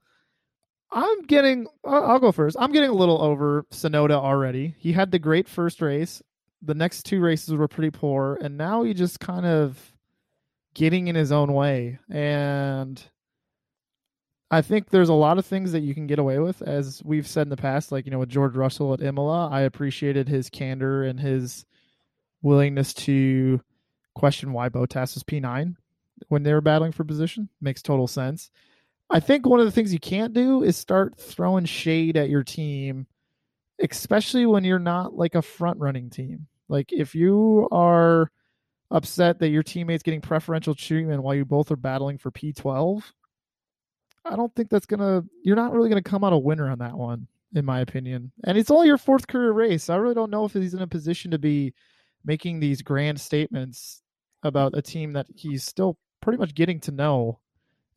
I'm 0.92 1.22
getting, 1.24 1.68
I'll 1.86 2.20
go 2.20 2.32
first. 2.32 2.58
I'm 2.60 2.72
getting 2.72 2.90
a 2.90 2.96
little 2.96 3.22
over 3.22 3.66
Tsunoda 3.72 4.12
already. 4.16 4.76
He 4.80 4.92
had 4.92 5.12
the 5.12 5.20
great 5.20 5.48
first 5.48 5.82
race. 5.82 6.22
The 6.64 6.74
next 6.74 7.04
two 7.04 7.20
races 7.20 7.54
were 7.54 7.68
pretty 7.68 7.92
poor. 7.92 8.40
And 8.42 8.58
now 8.58 8.84
he 8.84 8.94
just 8.94 9.20
kind 9.20 9.46
of 9.46 9.94
getting 10.74 11.08
in 11.08 11.16
his 11.16 11.32
own 11.32 11.54
way. 11.54 12.00
And 12.10 13.02
I 14.50 14.62
think 14.62 14.90
there's 14.90 15.10
a 15.10 15.14
lot 15.14 15.38
of 15.38 15.46
things 15.46 15.72
that 15.74 15.82
you 15.82 15.94
can 15.94 16.08
get 16.08 16.20
away 16.20 16.40
with, 16.40 16.62
as 16.64 17.02
we've 17.04 17.28
said 17.28 17.44
in 17.44 17.50
the 17.50 17.58
past, 17.58 17.92
like, 17.92 18.06
you 18.06 18.12
know, 18.12 18.20
with 18.20 18.30
George 18.30 18.56
Russell 18.56 18.94
at 18.94 19.02
Imola. 19.02 19.50
I 19.50 19.62
appreciated 19.62 20.28
his 20.28 20.50
candor 20.50 21.04
and 21.04 21.20
his 21.20 21.66
willingness 22.44 22.94
to 22.94 23.60
question 24.14 24.54
why 24.54 24.70
Bottas 24.70 25.16
was 25.16 25.24
P9 25.24 25.76
when 26.28 26.44
they 26.44 26.54
were 26.54 26.62
battling 26.62 26.92
for 26.92 27.04
position. 27.04 27.50
Makes 27.62 27.82
total 27.82 28.08
sense. 28.08 28.52
I 29.10 29.20
think 29.20 29.46
one 29.46 29.60
of 29.60 29.66
the 29.66 29.72
things 29.72 29.94
you 29.94 30.00
can't 30.00 30.34
do 30.34 30.64
is 30.64 30.78
start 30.78 31.18
throwing 31.18 31.66
shade 31.66 32.18
at 32.18 32.30
your 32.30 32.44
team, 32.44 33.08
especially 33.82 34.46
when 34.46 34.64
you're 34.64 34.80
not 34.80 35.16
like 35.16 35.36
a 35.36 35.42
front 35.42 35.80
running 35.80 36.10
team. 36.10 36.48
Like 36.70 36.92
if 36.92 37.16
you 37.16 37.68
are 37.72 38.32
upset 38.92 39.40
that 39.40 39.50
your 39.50 39.64
teammate's 39.64 40.04
getting 40.04 40.22
preferential 40.22 40.76
treatment 40.76 41.24
while 41.24 41.36
you 41.36 41.46
both 41.46 41.72
are 41.72 41.76
battling 41.76 42.18
for 42.18 42.32
P12, 42.32 43.04
I 44.26 44.36
don't 44.36 44.54
think 44.56 44.70
that's 44.70 44.86
gonna. 44.86 45.24
You're 45.44 45.58
not 45.58 45.74
really 45.74 45.90
gonna 45.90 46.02
come 46.02 46.24
out 46.24 46.34
a 46.34 46.38
winner 46.38 46.70
on 46.70 46.80
that 46.80 46.98
one, 46.98 47.28
in 47.54 47.66
my 47.66 47.82
opinion. 47.82 48.32
And 48.46 48.58
it's 48.58 48.72
only 48.72 48.88
your 48.88 48.98
fourth 48.98 49.28
career 49.28 49.52
race. 49.52 49.90
I 49.90 49.98
really 49.98 50.16
don't 50.16 50.32
know 50.32 50.46
if 50.46 50.54
he's 50.54 50.74
in 50.74 50.82
a 50.82 50.88
position 50.88 51.32
to 51.32 51.40
be 51.40 51.74
making 52.26 52.60
these 52.60 52.82
grand 52.82 53.20
statements 53.20 54.02
about 54.44 54.78
a 54.78 54.82
team 54.82 55.14
that 55.14 55.28
he's 55.36 55.64
still 55.64 55.98
pretty 56.22 56.38
much 56.38 56.56
getting 56.56 56.80
to 56.82 56.92
know 56.92 57.40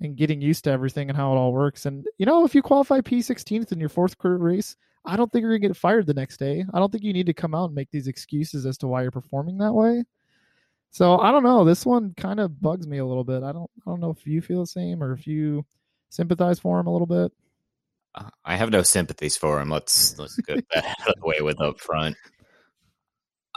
and 0.01 0.17
getting 0.17 0.41
used 0.41 0.65
to 0.65 0.71
everything 0.71 1.09
and 1.09 1.17
how 1.17 1.33
it 1.33 1.37
all 1.37 1.53
works. 1.53 1.87
And 1.87 2.07
you 2.19 2.27
know, 2.27 2.45
if 2.45 2.55
you 2.55 2.63
qualify 2.63 3.01
P16th 3.01 3.73
in 3.73 3.81
your 3.81 3.89
fourth 3.89 4.19
career 4.19 4.37
race, 4.37 4.77
I 5.05 5.17
don't 5.17 5.31
think 5.31 5.43
you're 5.43 5.57
gonna 5.57 5.69
get 5.69 5.77
fired 5.77 6.07
the 6.07 6.15
next 6.15 6.39
day. 6.39 6.65
I 6.73 6.79
don't 6.79 6.91
think 6.91 7.05
you 7.05 7.13
need 7.13 7.27
to 7.27 7.35
come 7.35 7.55
out 7.55 7.67
and 7.67 7.75
make 7.75 7.91
these 7.91 8.09
excuses 8.09 8.67
as 8.67 8.77
to 8.79 8.89
why 8.89 9.03
you're 9.03 9.11
performing 9.11 9.59
that 9.59 9.73
way. 9.73 10.05
So 10.91 11.19
I 11.19 11.31
don't 11.31 11.43
know. 11.43 11.65
This 11.65 11.85
one 11.85 12.15
kind 12.17 12.41
of 12.41 12.61
bugs 12.61 12.87
me 12.87 12.99
a 12.99 13.07
little 13.07 13.25
bit. 13.25 13.43
I 13.43 13.53
don't. 13.53 13.71
I 13.87 13.91
don't 13.91 14.01
know 14.01 14.11
if 14.11 14.27
you 14.27 14.41
feel 14.41 14.61
the 14.61 14.67
same 14.67 15.03
or 15.03 15.13
if 15.13 15.27
you 15.27 15.65
sympathize 16.11 16.59
for 16.59 16.81
him 16.81 16.87
a 16.87 16.93
little 16.93 17.07
bit. 17.07 17.33
Uh, 18.15 18.31
I 18.45 18.57
have 18.57 18.71
no 18.71 18.83
sympathies 18.83 19.37
for 19.37 19.61
him. 19.61 19.69
Let's 19.69 20.19
let's 20.19 20.37
get 20.37 20.65
that 20.75 20.85
out 20.85 21.09
of 21.09 21.15
the 21.21 21.27
way 21.27 21.41
with 21.41 21.61
up 21.61 21.81
front. 21.81 22.17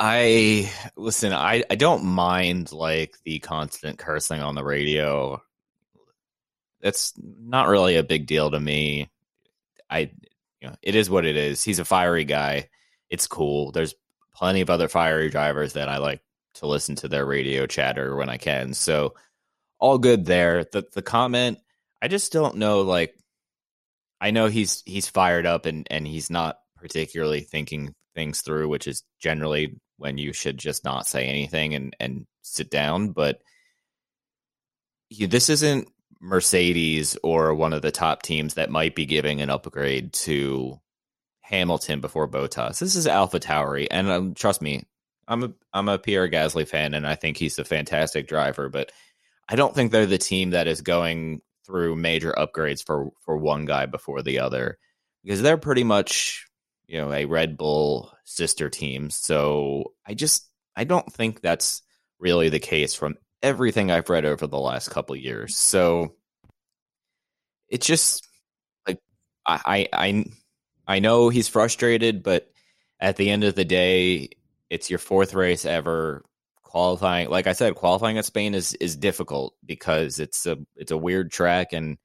I 0.01 0.71
listen. 0.95 1.33
I 1.33 1.65
I 1.69 1.75
don't 1.75 2.05
mind 2.05 2.71
like 2.71 3.17
the 3.25 3.39
constant 3.39 3.99
cursing 3.99 4.41
on 4.41 4.55
the 4.55 4.63
radio. 4.63 5.41
That's 6.79 7.13
not 7.17 7.67
really 7.67 7.97
a 7.97 8.03
big 8.03 8.25
deal 8.25 8.49
to 8.49 8.59
me. 8.59 9.09
I, 9.89 10.11
you 10.61 10.69
know, 10.69 10.75
it 10.81 10.95
is 10.95 11.09
what 11.09 11.25
it 11.25 11.35
is. 11.35 11.61
He's 11.61 11.79
a 11.79 11.85
fiery 11.85 12.23
guy. 12.23 12.69
It's 13.09 13.27
cool. 13.27 13.71
There's 13.73 13.93
plenty 14.33 14.61
of 14.61 14.69
other 14.69 14.87
fiery 14.87 15.29
drivers 15.29 15.73
that 15.73 15.89
I 15.89 15.97
like 15.97 16.21
to 16.55 16.67
listen 16.67 16.95
to 16.97 17.09
their 17.09 17.25
radio 17.25 17.65
chatter 17.65 18.15
when 18.15 18.29
I 18.29 18.37
can. 18.37 18.73
So 18.73 19.15
all 19.79 19.97
good 19.97 20.25
there. 20.25 20.63
The 20.63 20.85
the 20.93 21.01
comment, 21.01 21.59
I 22.01 22.07
just 22.07 22.31
don't 22.31 22.55
know 22.55 22.83
like 22.83 23.15
I 24.21 24.31
know 24.31 24.47
he's 24.47 24.81
he's 24.85 25.09
fired 25.09 25.45
up 25.45 25.65
and 25.65 25.85
and 25.91 26.07
he's 26.07 26.29
not 26.29 26.57
particularly 26.77 27.41
thinking 27.41 27.93
things 28.15 28.39
through, 28.39 28.69
which 28.69 28.87
is 28.87 29.03
generally 29.19 29.75
when 29.99 30.17
you 30.17 30.33
should 30.33 30.57
just 30.57 30.83
not 30.83 31.05
say 31.05 31.25
anything 31.27 31.75
and 31.75 31.95
and 31.99 32.25
sit 32.41 32.71
down, 32.71 33.09
but 33.09 33.41
you, 35.09 35.27
this 35.27 35.49
isn't 35.49 35.89
Mercedes 36.21 37.17
or 37.21 37.53
one 37.53 37.73
of 37.73 37.81
the 37.81 37.91
top 37.91 38.21
teams 38.21 38.55
that 38.55 38.71
might 38.71 38.95
be 38.95 39.05
giving 39.05 39.41
an 39.41 39.49
upgrade 39.49 40.13
to 40.13 40.79
Hamilton 41.41 41.99
before 41.99 42.27
Bottas. 42.27 42.79
This 42.79 42.95
is 42.95 43.07
Alpha 43.07 43.39
Tauri, 43.39 43.87
and 43.91 44.09
um, 44.09 44.33
trust 44.33 44.61
me, 44.61 44.83
I'm 45.27 45.43
a 45.43 45.53
I'm 45.73 45.89
a 45.89 45.99
Pierre 45.99 46.29
Gasly 46.29 46.67
fan, 46.67 46.93
and 46.93 47.05
I 47.05 47.15
think 47.15 47.37
he's 47.37 47.59
a 47.59 47.65
fantastic 47.65 48.27
driver. 48.27 48.69
But 48.69 48.91
I 49.47 49.55
don't 49.55 49.75
think 49.75 49.91
they're 49.91 50.05
the 50.05 50.17
team 50.17 50.51
that 50.51 50.67
is 50.67 50.81
going 50.81 51.41
through 51.65 51.95
major 51.97 52.33
upgrades 52.37 52.83
for 52.85 53.11
for 53.21 53.37
one 53.37 53.65
guy 53.65 53.85
before 53.85 54.21
the 54.21 54.39
other, 54.39 54.77
because 55.23 55.41
they're 55.41 55.57
pretty 55.57 55.83
much 55.83 56.45
you 56.89 56.97
know 56.97 57.13
a 57.13 57.25
Red 57.25 57.55
Bull 57.55 58.11
sister 58.25 58.69
team. 58.69 59.11
So 59.11 59.93
I 60.05 60.15
just 60.15 60.49
I 60.75 60.83
don't 60.85 61.11
think 61.13 61.41
that's 61.41 61.83
really 62.19 62.49
the 62.49 62.59
case 62.59 62.95
from 62.95 63.15
everything 63.43 63.91
I've 63.91 64.09
read 64.09 64.25
over 64.25 64.47
the 64.47 64.59
last 64.59 64.89
couple 64.89 65.15
years. 65.15 65.55
So 65.55 66.15
it's 67.69 67.85
just 67.85 68.27
like 68.87 68.99
I 69.45 69.87
I 69.93 70.25
I 70.87 70.99
know 70.99 71.29
he's 71.29 71.47
frustrated, 71.47 72.23
but 72.23 72.49
at 72.99 73.17
the 73.17 73.29
end 73.29 73.43
of 73.43 73.53
the 73.53 73.65
day, 73.65 74.29
it's 74.71 74.89
your 74.89 74.99
fourth 74.99 75.35
race 75.35 75.65
ever 75.65 76.25
qualifying. 76.63 77.29
Like 77.29 77.45
I 77.45 77.53
said, 77.53 77.75
qualifying 77.75 78.17
at 78.17 78.25
Spain 78.25 78.55
is 78.55 78.73
is 78.73 78.95
difficult 78.95 79.53
because 79.63 80.19
it's 80.19 80.47
a 80.47 80.57
it's 80.75 80.91
a 80.91 80.97
weird 80.97 81.31
track 81.31 81.71
and 81.71 81.99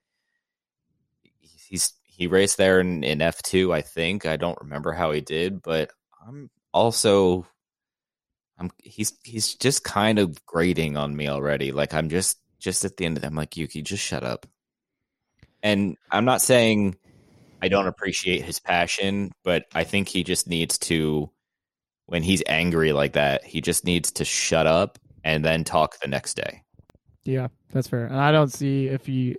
he's 1.40 1.94
he 2.16 2.28
raced 2.28 2.58
there 2.58 2.80
in, 2.80 3.02
in 3.02 3.20
F 3.20 3.42
two, 3.42 3.72
I 3.72 3.82
think. 3.82 4.24
I 4.24 4.36
don't 4.36 4.60
remember 4.60 4.92
how 4.92 5.10
he 5.10 5.20
did, 5.20 5.62
but 5.62 5.90
I'm 6.26 6.48
also 6.72 7.46
I'm 8.58 8.70
he's 8.78 9.14
he's 9.24 9.54
just 9.54 9.82
kind 9.82 10.18
of 10.18 10.44
grating 10.46 10.96
on 10.96 11.16
me 11.16 11.28
already. 11.28 11.72
Like 11.72 11.92
I'm 11.92 12.08
just 12.08 12.38
just 12.60 12.84
at 12.84 12.96
the 12.96 13.04
end 13.04 13.16
of 13.16 13.22
that, 13.22 13.28
I'm 13.28 13.34
like, 13.34 13.56
Yuki, 13.56 13.82
just 13.82 14.02
shut 14.02 14.22
up. 14.22 14.46
And 15.62 15.96
I'm 16.10 16.24
not 16.24 16.40
saying 16.40 16.96
I 17.60 17.68
don't 17.68 17.88
appreciate 17.88 18.42
his 18.42 18.60
passion, 18.60 19.32
but 19.42 19.64
I 19.74 19.84
think 19.84 20.08
he 20.08 20.22
just 20.22 20.46
needs 20.46 20.78
to 20.80 21.30
when 22.06 22.22
he's 22.22 22.42
angry 22.46 22.92
like 22.92 23.14
that, 23.14 23.44
he 23.44 23.60
just 23.60 23.84
needs 23.84 24.12
to 24.12 24.24
shut 24.24 24.66
up 24.66 24.98
and 25.24 25.44
then 25.44 25.64
talk 25.64 25.98
the 25.98 26.08
next 26.08 26.34
day. 26.34 26.62
Yeah, 27.24 27.48
that's 27.72 27.88
fair. 27.88 28.04
And 28.04 28.20
I 28.20 28.30
don't 28.30 28.52
see 28.52 28.86
if 28.86 29.06
he 29.06 29.36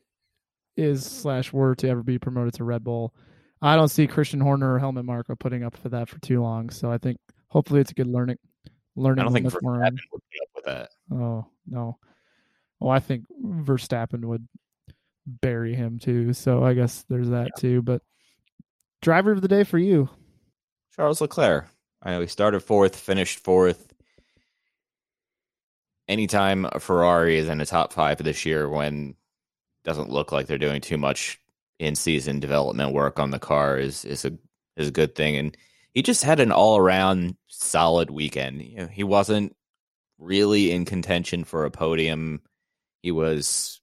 is 0.77 1.05
slash 1.05 1.53
were 1.53 1.75
to 1.75 1.89
ever 1.89 2.03
be 2.03 2.19
promoted 2.19 2.53
to 2.55 2.63
Red 2.63 2.83
Bull. 2.83 3.13
I 3.61 3.75
don't 3.75 3.87
see 3.87 4.07
Christian 4.07 4.39
Horner 4.39 4.73
or 4.73 4.79
Helmut 4.79 5.05
Marko 5.05 5.35
putting 5.35 5.63
up 5.63 5.75
for 5.77 5.89
that 5.89 6.09
for 6.09 6.19
too 6.19 6.41
long. 6.41 6.69
So 6.69 6.91
I 6.91 6.97
think 6.97 7.17
hopefully 7.47 7.81
it's 7.81 7.91
a 7.91 7.95
good 7.95 8.07
learning 8.07 8.37
learning. 8.95 9.21
I 9.21 9.23
don't 9.23 9.33
think 9.33 9.47
Verstappen 9.47 9.99
would 10.11 10.21
put 10.31 10.41
up 10.41 10.49
with 10.55 10.65
that. 10.65 10.89
Oh 11.11 11.45
no. 11.67 11.97
Well, 12.79 12.91
I 12.91 12.99
think 12.99 13.25
Verstappen 13.43 14.25
would 14.25 14.47
bury 15.25 15.75
him 15.75 15.99
too. 15.99 16.33
So 16.33 16.63
I 16.63 16.73
guess 16.73 17.05
there's 17.09 17.29
that 17.29 17.51
too. 17.57 17.81
But 17.81 18.01
driver 19.01 19.31
of 19.31 19.41
the 19.41 19.47
day 19.47 19.63
for 19.63 19.77
you. 19.77 20.09
Charles 20.95 21.21
Leclerc. 21.21 21.67
I 22.01 22.11
know 22.11 22.21
he 22.21 22.27
started 22.27 22.59
fourth, 22.59 22.95
finished 22.95 23.39
fourth. 23.39 23.91
Anytime 26.07 26.67
a 26.71 26.79
Ferrari 26.79 27.37
is 27.37 27.49
in 27.49 27.57
the 27.57 27.65
top 27.65 27.91
five 27.91 28.19
this 28.19 28.45
year, 28.45 28.69
when 28.69 29.15
doesn't 29.85 30.09
look 30.09 30.31
like 30.31 30.47
they're 30.47 30.57
doing 30.57 30.81
too 30.81 30.97
much 30.97 31.39
in 31.79 31.95
season 31.95 32.39
development 32.39 32.93
work 32.93 33.19
on 33.19 33.31
the 33.31 33.39
car, 33.39 33.77
is 33.77 34.03
is 34.05 34.25
a 34.25 34.37
is 34.75 34.89
a 34.89 34.91
good 34.91 35.15
thing. 35.15 35.37
And 35.37 35.57
he 35.93 36.01
just 36.01 36.23
had 36.23 36.39
an 36.39 36.51
all 36.51 36.77
around 36.77 37.35
solid 37.47 38.09
weekend. 38.09 38.61
You 38.61 38.77
know, 38.77 38.87
he 38.87 39.03
wasn't 39.03 39.55
really 40.17 40.71
in 40.71 40.85
contention 40.85 41.43
for 41.43 41.65
a 41.65 41.71
podium. 41.71 42.41
He 43.01 43.11
was 43.11 43.79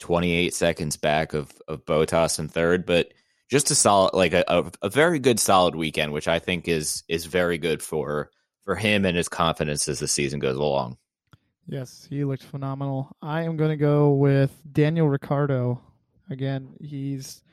28 0.00 0.54
seconds 0.54 0.96
back 0.96 1.34
of 1.34 1.52
of 1.68 1.84
Bottas 1.84 2.38
in 2.38 2.48
third, 2.48 2.86
but 2.86 3.12
just 3.50 3.70
a 3.70 3.74
solid 3.74 4.14
like 4.14 4.32
a, 4.32 4.44
a, 4.48 4.70
a 4.82 4.88
very 4.88 5.18
good 5.18 5.40
solid 5.40 5.74
weekend, 5.74 6.12
which 6.12 6.28
I 6.28 6.38
think 6.38 6.68
is 6.68 7.02
is 7.08 7.26
very 7.26 7.58
good 7.58 7.82
for 7.82 8.30
for 8.64 8.76
him 8.76 9.04
and 9.04 9.16
his 9.16 9.28
confidence 9.28 9.88
as 9.88 9.98
the 9.98 10.08
season 10.08 10.38
goes 10.38 10.56
along. 10.56 10.98
Yes, 11.70 12.04
he 12.10 12.24
looked 12.24 12.42
phenomenal. 12.42 13.16
I 13.22 13.42
am 13.42 13.56
going 13.56 13.70
to 13.70 13.76
go 13.76 14.10
with 14.10 14.50
Daniel 14.72 15.08
Ricciardo. 15.08 15.80
Again, 16.28 16.74
he's 16.80 17.44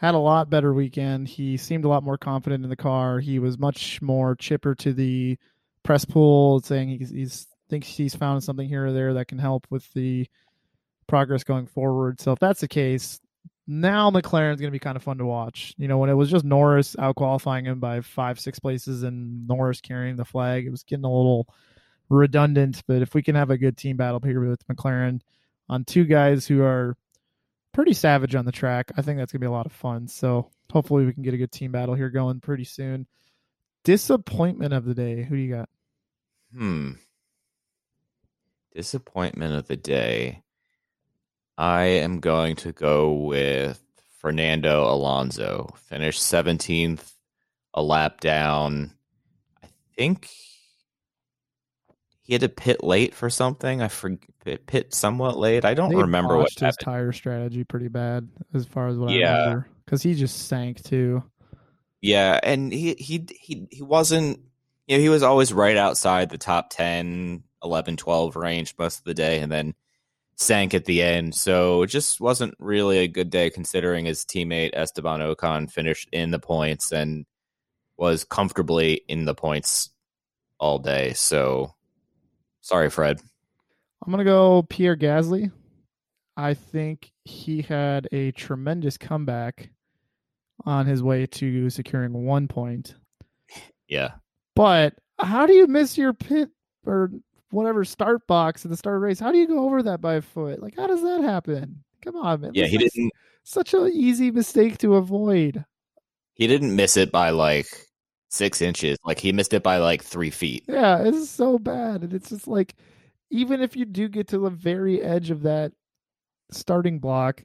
had 0.00 0.16
a 0.16 0.18
lot 0.18 0.50
better 0.50 0.74
weekend. 0.74 1.28
He 1.28 1.56
seemed 1.56 1.84
a 1.84 1.88
lot 1.88 2.02
more 2.02 2.18
confident 2.18 2.64
in 2.64 2.70
the 2.70 2.76
car. 2.76 3.20
He 3.20 3.38
was 3.38 3.56
much 3.56 4.02
more 4.02 4.34
chipper 4.34 4.74
to 4.74 4.92
the 4.92 5.38
press 5.84 6.04
pool, 6.04 6.60
saying 6.60 6.88
he's, 6.88 7.10
he's 7.10 7.46
thinks 7.70 7.86
he's 7.86 8.16
found 8.16 8.42
something 8.42 8.68
here 8.68 8.86
or 8.86 8.92
there 8.92 9.14
that 9.14 9.28
can 9.28 9.38
help 9.38 9.68
with 9.70 9.90
the 9.92 10.26
progress 11.06 11.44
going 11.44 11.68
forward. 11.68 12.20
So 12.20 12.32
if 12.32 12.40
that's 12.40 12.62
the 12.62 12.68
case, 12.68 13.20
now 13.68 14.10
McLaren's 14.10 14.60
going 14.60 14.70
to 14.70 14.72
be 14.72 14.80
kind 14.80 14.96
of 14.96 15.04
fun 15.04 15.18
to 15.18 15.24
watch. 15.24 15.72
You 15.78 15.86
know, 15.86 15.98
when 15.98 16.10
it 16.10 16.14
was 16.14 16.32
just 16.32 16.44
Norris 16.44 16.96
out 16.98 17.14
qualifying 17.14 17.64
him 17.64 17.78
by 17.78 18.00
five, 18.00 18.40
six 18.40 18.58
places 18.58 19.04
and 19.04 19.46
Norris 19.46 19.80
carrying 19.80 20.16
the 20.16 20.24
flag, 20.24 20.66
it 20.66 20.70
was 20.70 20.82
getting 20.82 21.04
a 21.04 21.08
little 21.08 21.46
redundant. 22.08 22.82
But 22.86 23.02
if 23.02 23.14
we 23.14 23.22
can 23.22 23.34
have 23.34 23.50
a 23.50 23.58
good 23.58 23.76
team 23.76 23.96
battle 23.96 24.20
here 24.20 24.40
with 24.40 24.66
McLaren 24.68 25.20
on 25.68 25.84
two 25.84 26.04
guys 26.04 26.46
who 26.46 26.62
are 26.62 26.96
pretty 27.72 27.92
savage 27.92 28.34
on 28.34 28.44
the 28.44 28.52
track, 28.52 28.92
I 28.96 29.02
think 29.02 29.18
that's 29.18 29.32
going 29.32 29.40
to 29.40 29.44
be 29.44 29.48
a 29.48 29.52
lot 29.52 29.66
of 29.66 29.72
fun. 29.72 30.08
So 30.08 30.50
hopefully 30.72 31.04
we 31.04 31.12
can 31.12 31.22
get 31.22 31.34
a 31.34 31.38
good 31.38 31.52
team 31.52 31.72
battle 31.72 31.94
here 31.94 32.10
going 32.10 32.40
pretty 32.40 32.64
soon. 32.64 33.06
Disappointment 33.84 34.72
of 34.72 34.84
the 34.84 34.94
day. 34.94 35.22
Who 35.22 35.36
do 35.36 35.42
you 35.42 35.54
got? 35.54 35.68
Hmm. 36.56 36.92
Disappointment 38.74 39.54
of 39.54 39.68
the 39.68 39.76
day. 39.76 40.42
I 41.56 41.84
am 41.84 42.20
going 42.20 42.56
to 42.56 42.72
go 42.72 43.12
with 43.12 43.80
Fernando 44.18 44.90
Alonso. 44.90 45.74
Finished 45.88 46.22
17th, 46.22 47.12
a 47.74 47.82
lap 47.82 48.20
down. 48.20 48.92
I 49.62 49.68
think 49.96 50.30
he 52.24 52.32
had 52.32 52.40
to 52.40 52.48
pit 52.48 52.82
late 52.82 53.14
for 53.14 53.28
something. 53.30 53.82
I 53.82 53.88
forget 53.88 54.66
pit 54.66 54.94
somewhat 54.94 55.38
late. 55.38 55.64
I 55.64 55.74
don't 55.74 55.90
They 55.90 55.96
remember 55.96 56.38
what 56.38 56.58
his 56.58 56.76
tire 56.76 57.12
strategy 57.12 57.64
pretty 57.64 57.88
bad 57.88 58.28
as 58.54 58.66
far 58.66 58.88
as 58.88 58.96
what 58.96 59.10
I 59.10 59.14
remember 59.14 59.68
because 59.84 60.02
he 60.02 60.14
just 60.14 60.48
sank 60.48 60.82
too. 60.82 61.22
Yeah, 62.00 62.40
and 62.42 62.72
he 62.72 62.94
he 62.94 63.26
he 63.30 63.68
he 63.70 63.82
wasn't 63.82 64.40
you 64.86 64.96
know, 64.96 65.02
he 65.02 65.08
was 65.10 65.22
always 65.22 65.52
right 65.52 65.76
outside 65.76 66.30
the 66.30 66.38
top 66.38 66.70
10, 66.70 67.42
11, 67.62 67.96
12 67.96 68.36
range 68.36 68.74
most 68.78 68.98
of 68.98 69.04
the 69.04 69.14
day 69.14 69.40
and 69.40 69.50
then 69.50 69.74
sank 70.36 70.74
at 70.74 70.84
the 70.84 71.02
end. 71.02 71.34
So 71.34 71.82
it 71.82 71.88
just 71.88 72.20
wasn't 72.20 72.54
really 72.58 72.98
a 72.98 73.08
good 73.08 73.30
day 73.30 73.50
considering 73.50 74.06
his 74.06 74.24
teammate 74.24 74.70
Esteban 74.74 75.20
Ocon 75.20 75.70
finished 75.70 76.08
in 76.12 76.30
the 76.30 76.38
points 76.38 76.92
and 76.92 77.24
was 77.96 78.24
comfortably 78.24 79.02
in 79.08 79.24
the 79.24 79.34
points 79.34 79.90
all 80.58 80.78
day. 80.78 81.12
So 81.14 81.74
sorry, 82.64 82.88
Fred. 82.90 83.20
I'm 84.04 84.10
gonna 84.10 84.24
go 84.24 84.62
Pierre 84.64 84.96
Gasly. 84.96 85.52
I 86.36 86.54
think 86.54 87.12
he 87.24 87.62
had 87.62 88.08
a 88.10 88.32
tremendous 88.32 88.98
comeback 88.98 89.70
on 90.64 90.86
his 90.86 91.02
way 91.02 91.26
to 91.26 91.70
securing 91.70 92.12
one 92.24 92.48
point. 92.48 92.94
Yeah. 93.88 94.12
But 94.56 94.94
how 95.18 95.46
do 95.46 95.52
you 95.52 95.66
miss 95.66 95.96
your 95.98 96.12
pit 96.12 96.48
or 96.86 97.10
whatever 97.50 97.84
start 97.84 98.26
box 98.26 98.64
at 98.64 98.70
the 98.70 98.76
start 98.76 99.00
race? 99.00 99.20
How 99.20 99.30
do 99.30 99.38
you 99.38 99.46
go 99.46 99.64
over 99.64 99.82
that 99.84 100.00
by 100.00 100.14
a 100.14 100.22
foot? 100.22 100.60
Like, 100.62 100.74
how 100.76 100.86
does 100.86 101.02
that 101.02 101.22
happen? 101.22 101.84
Come 102.02 102.16
on, 102.16 102.40
man. 102.40 102.50
Yeah, 102.54 102.66
he 102.66 102.78
didn't 102.78 103.12
Such 103.44 103.74
an 103.74 103.90
easy 103.92 104.30
mistake 104.30 104.78
to 104.78 104.96
avoid. 104.96 105.64
he 106.34 106.46
didn't 106.46 106.74
miss 106.74 106.96
it 106.96 107.12
by 107.12 107.30
like 107.30 107.66
six 108.34 108.60
inches. 108.60 108.98
Like 109.04 109.18
he 109.18 109.32
missed 109.32 109.54
it 109.54 109.62
by 109.62 109.78
like 109.78 110.02
three 110.02 110.30
feet. 110.30 110.64
Yeah, 110.68 111.02
it's 111.02 111.30
so 111.30 111.58
bad. 111.58 112.02
And 112.02 112.12
it's 112.12 112.30
just 112.30 112.48
like, 112.48 112.74
even 113.30 113.60
if 113.60 113.76
you 113.76 113.84
do 113.84 114.08
get 114.08 114.28
to 114.28 114.38
the 114.38 114.50
very 114.50 115.02
edge 115.02 115.30
of 115.30 115.42
that 115.42 115.72
starting 116.50 116.98
block, 116.98 117.44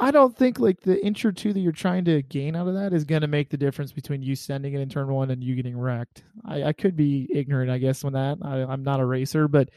I 0.00 0.12
don't 0.12 0.36
think 0.36 0.60
like 0.60 0.80
the 0.80 1.04
inch 1.04 1.24
or 1.24 1.32
two 1.32 1.52
that 1.52 1.60
you're 1.60 1.72
trying 1.72 2.04
to 2.04 2.22
gain 2.22 2.54
out 2.54 2.68
of 2.68 2.74
that 2.74 2.92
is 2.92 3.04
going 3.04 3.22
to 3.22 3.26
make 3.26 3.50
the 3.50 3.56
difference 3.56 3.90
between 3.90 4.22
you 4.22 4.36
sending 4.36 4.74
it 4.74 4.80
in 4.80 4.88
turn 4.88 5.08
one 5.08 5.30
and 5.30 5.42
you 5.42 5.56
getting 5.56 5.76
wrecked. 5.76 6.22
I, 6.44 6.64
I 6.64 6.72
could 6.72 6.94
be 6.94 7.28
ignorant, 7.34 7.70
I 7.70 7.78
guess, 7.78 8.04
on 8.04 8.12
that. 8.12 8.38
I, 8.42 8.62
I'm 8.62 8.84
not 8.84 9.00
a 9.00 9.04
racer, 9.04 9.48
but 9.48 9.70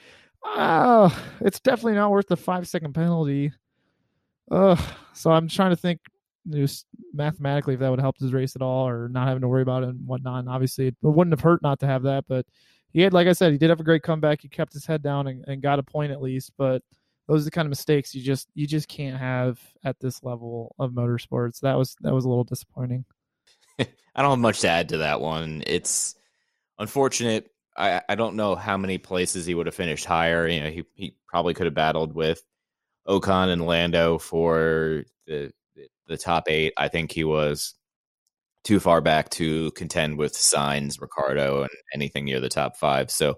uh, 0.46 1.10
it's 1.40 1.60
definitely 1.60 1.96
not 1.96 2.12
worth 2.12 2.28
the 2.28 2.38
five 2.38 2.68
second 2.68 2.94
penalty. 2.94 3.52
Ugh. 4.52 4.80
So 5.14 5.32
I'm 5.32 5.48
trying 5.48 5.72
to 5.72 5.76
think 5.76 6.00
just 6.50 6.86
mathematically 7.14 7.76
if 7.76 7.80
that 7.80 7.90
would 7.90 8.00
help 8.00 8.18
his 8.18 8.34
race 8.34 8.56
at 8.56 8.62
all 8.62 8.88
or 8.88 9.10
not 9.10 9.28
having 9.28 9.42
to 9.42 9.48
worry 9.48 9.62
about 9.62 9.84
it 9.84 9.90
and 9.90 10.08
whatnot. 10.08 10.40
And 10.40 10.50
obviously, 10.50 10.88
it 10.88 10.96
wouldn't 11.02 11.34
have 11.34 11.42
hurt 11.42 11.62
not 11.62 11.80
to 11.82 11.88
have 11.88 12.04
that, 12.04 12.26
but 12.28 12.46
he 12.94 13.02
had, 13.02 13.14
like 13.14 13.28
I 13.28 13.34
said, 13.34 13.52
he 13.52 13.58
did 13.58 13.70
have 13.70 13.80
a 13.80 13.86
great 13.86 14.04
comeback. 14.04 14.42
He 14.42 14.50
kept 14.50 14.74
his 14.74 14.86
head 14.86 15.02
down 15.02 15.28
and, 15.28 15.46
and 15.48 15.62
got 15.62 15.80
a 15.80 15.84
point 15.84 16.12
at 16.12 16.22
least, 16.22 16.52
but 16.58 16.82
those 17.28 17.42
are 17.42 17.46
the 17.46 17.52
kind 17.52 17.66
of 17.66 17.70
mistakes 17.70 18.14
you 18.14 18.22
just 18.22 18.50
you 18.54 18.68
just 18.68 18.88
can't 18.88 19.18
have 19.18 19.60
at 19.84 20.00
this 20.00 20.24
level 20.24 20.76
of 20.80 20.92
motorsports. 20.92 21.62
That 21.62 21.78
was 21.78 21.96
that 22.02 22.14
was 22.14 22.26
a 22.26 22.30
little 22.30 22.44
disappointing. 22.44 23.06
I 23.80 24.22
don't 24.22 24.32
have 24.32 24.40
much 24.40 24.62
to 24.62 24.70
add 24.70 24.90
to 24.90 24.98
that 24.98 25.22
one. 25.22 25.64
It's 25.66 26.16
unfortunate. 26.78 27.50
I, 27.78 28.02
I 28.10 28.16
don't 28.16 28.36
know 28.36 28.56
how 28.56 28.76
many 28.76 28.98
places 28.98 29.46
he 29.46 29.56
would 29.56 29.68
have 29.68 29.76
finished 29.76 30.04
higher. 30.04 30.46
You 30.46 30.60
know, 30.60 30.70
he, 30.70 30.84
he 30.96 31.16
probably 31.26 31.54
could 31.54 31.68
have 31.68 31.74
battled 31.74 32.14
with 32.14 32.44
Ocon 33.08 33.48
and 33.48 33.66
Lando 33.66 34.18
for 34.18 35.06
the 35.26 35.54
the 36.12 36.18
top 36.18 36.50
eight. 36.50 36.74
I 36.78 36.88
think 36.88 37.12
he 37.12 37.24
was 37.24 37.74
too 38.64 38.80
far 38.80 39.02
back 39.02 39.30
to 39.32 39.72
contend 39.72 40.18
with 40.18 40.34
Sainz, 40.34 41.02
Ricciardo, 41.02 41.62
and 41.62 41.72
anything 41.94 42.26
near 42.26 42.40
the 42.40 42.50
top 42.50 42.78
five. 42.78 43.10
So 43.10 43.36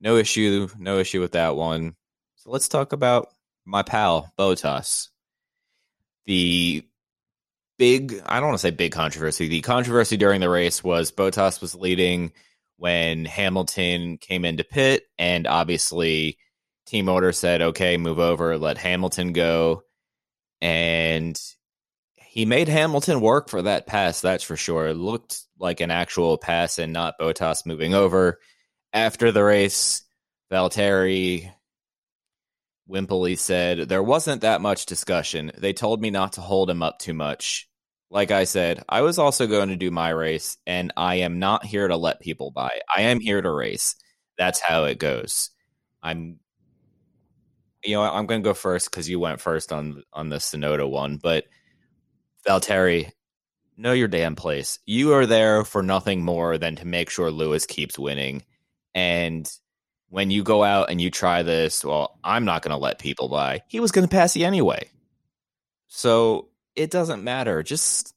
no 0.00 0.16
issue, 0.16 0.68
no 0.78 0.98
issue 0.98 1.20
with 1.20 1.32
that 1.32 1.56
one. 1.56 1.94
So 2.36 2.50
let's 2.50 2.68
talk 2.68 2.92
about 2.92 3.28
my 3.64 3.82
pal 3.82 4.32
Bottas. 4.38 5.08
The 6.26 6.84
big 7.78 8.20
I 8.26 8.38
don't 8.38 8.48
want 8.48 8.58
to 8.58 8.62
say 8.62 8.70
big 8.70 8.92
controversy. 8.92 9.48
The 9.48 9.60
controversy 9.60 10.16
during 10.16 10.40
the 10.40 10.48
race 10.50 10.84
was 10.84 11.12
Bottas 11.12 11.60
was 11.60 11.74
leading 11.74 12.32
when 12.76 13.24
Hamilton 13.24 14.18
came 14.18 14.44
into 14.44 14.64
pit 14.64 15.04
and 15.18 15.46
obviously 15.46 16.38
team 16.86 17.08
order 17.08 17.32
said, 17.32 17.62
"Okay, 17.62 17.96
move 17.96 18.18
over, 18.18 18.58
let 18.58 18.78
Hamilton 18.78 19.32
go." 19.32 19.84
And 20.60 21.40
he 22.32 22.46
made 22.46 22.66
Hamilton 22.66 23.20
work 23.20 23.50
for 23.50 23.60
that 23.60 23.86
pass, 23.86 24.22
that's 24.22 24.42
for 24.42 24.56
sure. 24.56 24.86
It 24.86 24.94
looked 24.94 25.42
like 25.58 25.82
an 25.82 25.90
actual 25.90 26.38
pass 26.38 26.78
and 26.78 26.90
not 26.90 27.18
Botas 27.20 27.66
moving 27.66 27.92
over. 27.92 28.40
After 28.94 29.30
the 29.32 29.44
race, 29.44 30.02
Valtteri 30.50 31.52
Wimpley 32.88 33.38
said, 33.38 33.86
There 33.86 34.02
wasn't 34.02 34.40
that 34.40 34.62
much 34.62 34.86
discussion. 34.86 35.52
They 35.58 35.74
told 35.74 36.00
me 36.00 36.08
not 36.08 36.32
to 36.32 36.40
hold 36.40 36.70
him 36.70 36.82
up 36.82 37.00
too 37.00 37.12
much. 37.12 37.68
Like 38.08 38.30
I 38.30 38.44
said, 38.44 38.82
I 38.88 39.02
was 39.02 39.18
also 39.18 39.46
going 39.46 39.68
to 39.68 39.76
do 39.76 39.90
my 39.90 40.08
race, 40.08 40.56
and 40.66 40.90
I 40.96 41.16
am 41.16 41.38
not 41.38 41.66
here 41.66 41.86
to 41.86 41.98
let 41.98 42.22
people 42.22 42.50
by. 42.50 42.70
I 42.96 43.02
am 43.02 43.20
here 43.20 43.42
to 43.42 43.52
race. 43.52 43.94
That's 44.38 44.58
how 44.58 44.84
it 44.84 44.98
goes. 44.98 45.50
I'm, 46.02 46.38
you 47.84 47.96
know, 47.96 48.02
I'm 48.04 48.24
going 48.24 48.40
to 48.40 48.48
go 48.48 48.54
first 48.54 48.90
because 48.90 49.06
you 49.06 49.20
went 49.20 49.42
first 49.42 49.70
on 49.70 50.02
on 50.14 50.30
the 50.30 50.36
Tsunoda 50.36 50.88
one. 50.88 51.18
But 51.18 51.44
Valtteri, 52.46 53.10
know 53.76 53.92
your 53.92 54.08
damn 54.08 54.36
place. 54.36 54.78
You 54.86 55.12
are 55.14 55.26
there 55.26 55.64
for 55.64 55.82
nothing 55.82 56.22
more 56.22 56.58
than 56.58 56.76
to 56.76 56.86
make 56.86 57.10
sure 57.10 57.30
Lewis 57.30 57.66
keeps 57.66 57.98
winning. 57.98 58.44
And 58.94 59.50
when 60.08 60.30
you 60.30 60.42
go 60.42 60.62
out 60.62 60.90
and 60.90 61.00
you 61.00 61.10
try 61.10 61.42
this, 61.42 61.84
well, 61.84 62.18
I'm 62.22 62.44
not 62.44 62.62
going 62.62 62.72
to 62.72 62.82
let 62.82 62.98
people 62.98 63.28
by. 63.28 63.62
He 63.68 63.80
was 63.80 63.92
going 63.92 64.06
to 64.06 64.14
pass 64.14 64.36
you 64.36 64.46
anyway. 64.46 64.88
So 65.88 66.48
it 66.76 66.90
doesn't 66.90 67.24
matter. 67.24 67.62
Just 67.62 68.14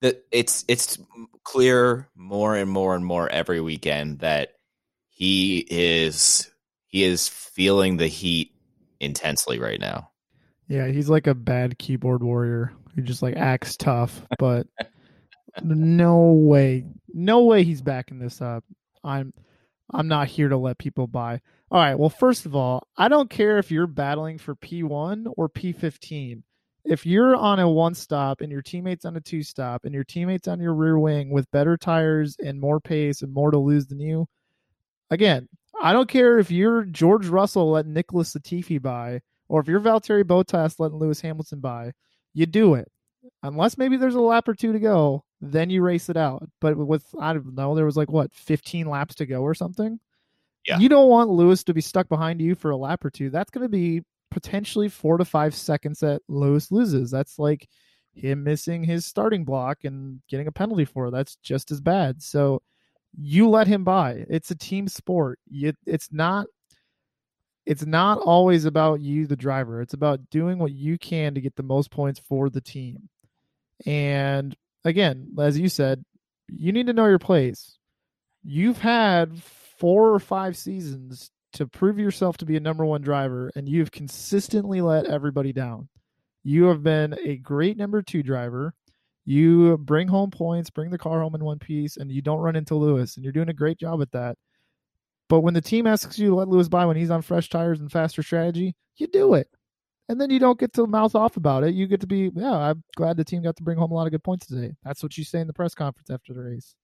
that 0.00 0.24
it's 0.30 0.64
it's 0.68 0.98
clear 1.42 2.08
more 2.14 2.54
and 2.56 2.70
more 2.70 2.94
and 2.94 3.04
more 3.04 3.28
every 3.30 3.60
weekend 3.60 4.20
that 4.20 4.50
he 5.08 5.66
is 5.70 6.50
he 6.86 7.04
is 7.04 7.28
feeling 7.28 7.96
the 7.96 8.06
heat 8.06 8.52
intensely 9.00 9.58
right 9.58 9.80
now. 9.80 10.10
Yeah, 10.68 10.88
he's 10.88 11.08
like 11.08 11.26
a 11.26 11.34
bad 11.34 11.78
keyboard 11.78 12.22
warrior 12.22 12.72
who 12.96 13.02
just 13.02 13.22
like 13.22 13.36
acts 13.36 13.76
tough, 13.76 14.22
but 14.38 14.66
no 15.62 16.32
way, 16.32 16.84
no 17.12 17.44
way 17.44 17.62
he's 17.62 17.82
backing 17.82 18.18
this 18.18 18.40
up. 18.40 18.64
I'm 19.04 19.32
I'm 19.92 20.08
not 20.08 20.28
here 20.28 20.48
to 20.48 20.56
let 20.56 20.78
people 20.78 21.06
buy. 21.06 21.40
All 21.70 21.80
right, 21.80 21.98
well, 21.98 22.10
first 22.10 22.46
of 22.46 22.56
all, 22.56 22.86
I 22.96 23.08
don't 23.08 23.30
care 23.30 23.58
if 23.58 23.70
you're 23.70 23.86
battling 23.86 24.38
for 24.38 24.56
P1 24.56 25.26
or 25.36 25.48
P15. 25.48 26.42
If 26.84 27.04
you're 27.04 27.34
on 27.34 27.58
a 27.58 27.68
one 27.68 27.94
stop 27.94 28.40
and 28.40 28.50
your 28.50 28.62
teammate's 28.62 29.04
on 29.04 29.16
a 29.16 29.20
two 29.20 29.42
stop 29.42 29.84
and 29.84 29.92
your 29.92 30.04
teammate's 30.04 30.48
on 30.48 30.60
your 30.60 30.74
rear 30.74 30.98
wing 30.98 31.30
with 31.30 31.50
better 31.50 31.76
tires 31.76 32.36
and 32.38 32.60
more 32.60 32.80
pace 32.80 33.22
and 33.22 33.32
more 33.32 33.50
to 33.50 33.58
lose 33.58 33.86
than 33.86 34.00
you, 34.00 34.26
again, 35.10 35.48
I 35.80 35.92
don't 35.92 36.08
care 36.08 36.38
if 36.38 36.50
you're 36.50 36.84
George 36.84 37.26
Russell 37.26 37.72
letting 37.72 37.92
Nicholas 37.92 38.34
Latifi 38.34 38.80
buy 38.80 39.20
or 39.48 39.60
if 39.60 39.68
you're 39.68 39.80
Valtteri 39.80 40.24
Bottas 40.24 40.78
letting 40.78 40.98
Lewis 40.98 41.20
Hamilton 41.20 41.60
buy. 41.60 41.92
You 42.36 42.44
do 42.44 42.74
it. 42.74 42.86
Unless 43.42 43.78
maybe 43.78 43.96
there's 43.96 44.14
a 44.14 44.20
lap 44.20 44.46
or 44.46 44.54
two 44.54 44.74
to 44.74 44.78
go, 44.78 45.24
then 45.40 45.70
you 45.70 45.82
race 45.82 46.10
it 46.10 46.18
out. 46.18 46.46
But 46.60 46.76
with 46.76 47.02
I 47.18 47.32
don't 47.32 47.54
know, 47.54 47.74
there 47.74 47.86
was 47.86 47.96
like 47.96 48.10
what 48.10 48.34
15 48.34 48.86
laps 48.86 49.14
to 49.16 49.26
go 49.26 49.40
or 49.40 49.54
something. 49.54 49.98
Yeah. 50.66 50.78
You 50.78 50.90
don't 50.90 51.08
want 51.08 51.30
Lewis 51.30 51.64
to 51.64 51.72
be 51.72 51.80
stuck 51.80 52.10
behind 52.10 52.42
you 52.42 52.54
for 52.54 52.70
a 52.70 52.76
lap 52.76 53.06
or 53.06 53.10
two. 53.10 53.30
That's 53.30 53.50
going 53.50 53.64
to 53.64 53.70
be 53.70 54.02
potentially 54.30 54.90
four 54.90 55.16
to 55.16 55.24
five 55.24 55.54
seconds 55.54 56.00
that 56.00 56.20
Lewis 56.28 56.70
loses. 56.70 57.10
That's 57.10 57.38
like 57.38 57.68
him 58.12 58.44
missing 58.44 58.84
his 58.84 59.06
starting 59.06 59.46
block 59.46 59.84
and 59.84 60.20
getting 60.28 60.46
a 60.46 60.52
penalty 60.52 60.84
for 60.84 61.06
it. 61.06 61.12
That's 61.12 61.36
just 61.36 61.70
as 61.70 61.80
bad. 61.80 62.22
So 62.22 62.60
you 63.18 63.48
let 63.48 63.66
him 63.66 63.82
by. 63.82 64.26
It's 64.28 64.50
a 64.50 64.56
team 64.56 64.88
sport. 64.88 65.38
You, 65.48 65.72
it's 65.86 66.12
not 66.12 66.48
it's 67.66 67.84
not 67.84 68.18
always 68.18 68.64
about 68.64 69.00
you 69.00 69.26
the 69.26 69.36
driver. 69.36 69.82
It's 69.82 69.94
about 69.94 70.30
doing 70.30 70.58
what 70.58 70.72
you 70.72 70.98
can 70.98 71.34
to 71.34 71.40
get 71.40 71.56
the 71.56 71.64
most 71.64 71.90
points 71.90 72.20
for 72.20 72.48
the 72.48 72.60
team. 72.60 73.08
And 73.84 74.56
again, 74.84 75.34
as 75.38 75.58
you 75.58 75.68
said, 75.68 76.04
you 76.48 76.72
need 76.72 76.86
to 76.86 76.92
know 76.92 77.06
your 77.06 77.18
place. 77.18 77.76
You've 78.44 78.78
had 78.78 79.42
four 79.42 80.14
or 80.14 80.20
five 80.20 80.56
seasons 80.56 81.30
to 81.54 81.66
prove 81.66 81.98
yourself 81.98 82.36
to 82.38 82.46
be 82.46 82.56
a 82.56 82.60
number 82.60 82.84
one 82.84 83.02
driver, 83.02 83.50
and 83.56 83.68
you've 83.68 83.90
consistently 83.90 84.80
let 84.80 85.06
everybody 85.06 85.52
down. 85.52 85.88
You 86.44 86.66
have 86.66 86.84
been 86.84 87.18
a 87.24 87.36
great 87.36 87.76
number 87.76 88.02
two 88.02 88.22
driver. 88.22 88.74
You 89.24 89.76
bring 89.78 90.06
home 90.06 90.30
points, 90.30 90.70
bring 90.70 90.90
the 90.90 90.98
car 90.98 91.20
home 91.20 91.34
in 91.34 91.44
one 91.44 91.58
piece, 91.58 91.96
and 91.96 92.12
you 92.12 92.22
don't 92.22 92.38
run 92.38 92.54
into 92.54 92.76
Lewis, 92.76 93.16
and 93.16 93.24
you're 93.24 93.32
doing 93.32 93.48
a 93.48 93.54
great 93.54 93.78
job 93.78 94.00
at 94.00 94.12
that. 94.12 94.36
But 95.28 95.40
when 95.40 95.54
the 95.54 95.60
team 95.60 95.86
asks 95.86 96.18
you 96.18 96.30
to 96.30 96.34
let 96.36 96.48
Lewis 96.48 96.68
by 96.68 96.86
when 96.86 96.96
he's 96.96 97.10
on 97.10 97.22
fresh 97.22 97.48
tires 97.48 97.80
and 97.80 97.90
faster 97.90 98.22
strategy, 98.22 98.74
you 98.96 99.06
do 99.08 99.34
it 99.34 99.48
and 100.08 100.20
then 100.20 100.30
you 100.30 100.38
don't 100.38 100.58
get 100.58 100.72
to 100.74 100.86
mouth 100.86 101.14
off 101.14 101.36
about 101.36 101.64
it. 101.64 101.74
You 101.74 101.86
get 101.86 102.00
to 102.00 102.06
be, 102.06 102.30
yeah, 102.34 102.52
I'm 102.52 102.82
glad 102.96 103.16
the 103.16 103.24
team 103.24 103.42
got 103.42 103.56
to 103.56 103.62
bring 103.62 103.78
home 103.78 103.90
a 103.90 103.94
lot 103.94 104.06
of 104.06 104.12
good 104.12 104.22
points 104.22 104.46
today. 104.46 104.74
That's 104.84 105.02
what 105.02 105.18
you 105.18 105.24
say 105.24 105.40
in 105.40 105.46
the 105.46 105.52
press 105.52 105.74
conference 105.74 106.10
after 106.10 106.32
the 106.32 106.42
race. 106.42 106.74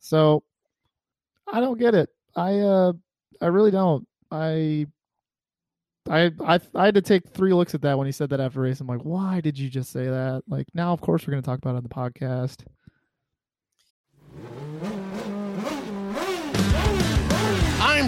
So 0.00 0.42
I 1.50 1.60
don't 1.60 1.78
get 1.78 1.94
it. 1.94 2.08
I 2.36 2.58
uh 2.58 2.92
I 3.40 3.46
really 3.46 3.70
don't. 3.70 4.06
I 4.30 4.86
I 6.08 6.32
I 6.44 6.60
I 6.74 6.84
had 6.86 6.94
to 6.96 7.02
take 7.02 7.28
three 7.28 7.54
looks 7.54 7.74
at 7.74 7.82
that 7.82 7.96
when 7.96 8.06
he 8.06 8.12
said 8.12 8.30
that 8.30 8.40
after 8.40 8.60
race. 8.60 8.80
I'm 8.80 8.86
like, 8.88 9.02
why 9.02 9.40
did 9.40 9.58
you 9.58 9.70
just 9.70 9.92
say 9.92 10.06
that? 10.06 10.42
Like 10.48 10.66
now, 10.74 10.92
of 10.92 11.00
course, 11.00 11.26
we're 11.26 11.32
going 11.32 11.42
to 11.42 11.46
talk 11.46 11.58
about 11.58 11.74
it 11.74 11.76
on 11.76 11.82
the 11.84 11.88
podcast. 11.88 12.64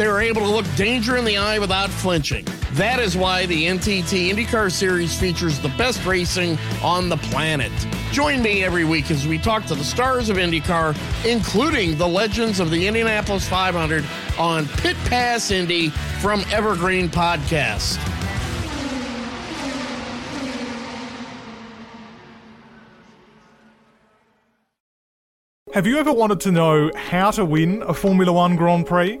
They 0.00 0.06
are 0.06 0.22
able 0.22 0.40
to 0.40 0.48
look 0.48 0.64
danger 0.76 1.18
in 1.18 1.26
the 1.26 1.36
eye 1.36 1.58
without 1.58 1.90
flinching. 1.90 2.46
That 2.72 3.00
is 3.00 3.18
why 3.18 3.44
the 3.44 3.66
NTT 3.66 4.30
IndyCar 4.30 4.72
Series 4.72 5.14
features 5.14 5.58
the 5.58 5.68
best 5.76 6.06
racing 6.06 6.56
on 6.82 7.10
the 7.10 7.18
planet. 7.18 7.70
Join 8.10 8.40
me 8.40 8.64
every 8.64 8.86
week 8.86 9.10
as 9.10 9.26
we 9.26 9.36
talk 9.36 9.66
to 9.66 9.74
the 9.74 9.84
stars 9.84 10.30
of 10.30 10.38
IndyCar, 10.38 10.96
including 11.30 11.98
the 11.98 12.08
legends 12.08 12.60
of 12.60 12.70
the 12.70 12.86
Indianapolis 12.86 13.46
500 13.46 14.02
on 14.38 14.66
Pit 14.68 14.96
Pass 15.04 15.50
Indy 15.50 15.90
from 15.90 16.44
Evergreen 16.50 17.10
Podcast. 17.10 17.98
Have 25.74 25.86
you 25.86 25.98
ever 25.98 26.10
wanted 26.10 26.40
to 26.40 26.50
know 26.50 26.90
how 26.96 27.30
to 27.32 27.44
win 27.44 27.82
a 27.82 27.92
Formula 27.92 28.32
One 28.32 28.56
Grand 28.56 28.86
Prix? 28.86 29.20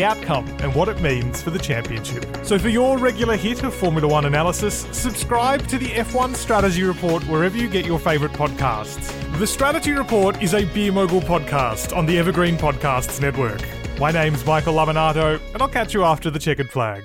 outcome 0.00 0.46
and 0.60 0.74
what 0.74 0.88
it 0.88 1.00
means 1.00 1.42
for 1.42 1.50
the 1.50 1.58
championship. 1.58 2.24
So 2.44 2.58
for 2.58 2.68
your 2.68 2.98
regular 2.98 3.36
hit 3.36 3.62
of 3.62 3.74
Formula 3.74 4.08
One 4.08 4.24
analysis, 4.24 4.86
subscribe 4.92 5.66
to 5.68 5.78
the 5.78 5.86
F1 5.86 6.34
Strategy 6.36 6.82
Report 6.82 7.22
wherever 7.24 7.56
you 7.56 7.68
get 7.68 7.84
your 7.84 7.98
favourite 7.98 8.34
podcasts. 8.34 9.10
The 9.38 9.46
Strategy 9.46 9.92
Report 9.92 10.42
is 10.42 10.54
a 10.54 10.64
Beer 10.66 10.92
Mogul 10.92 11.20
podcast 11.20 11.96
on 11.96 12.06
the 12.06 12.18
Evergreen 12.18 12.56
Podcasts 12.56 13.20
Network. 13.20 13.60
My 13.98 14.10
name's 14.10 14.46
Michael 14.46 14.74
Laminato, 14.74 15.40
and 15.52 15.62
I'll 15.62 15.68
catch 15.68 15.94
you 15.94 16.04
after 16.04 16.30
the 16.30 16.38
checkered 16.38 16.70
flag. 16.70 17.04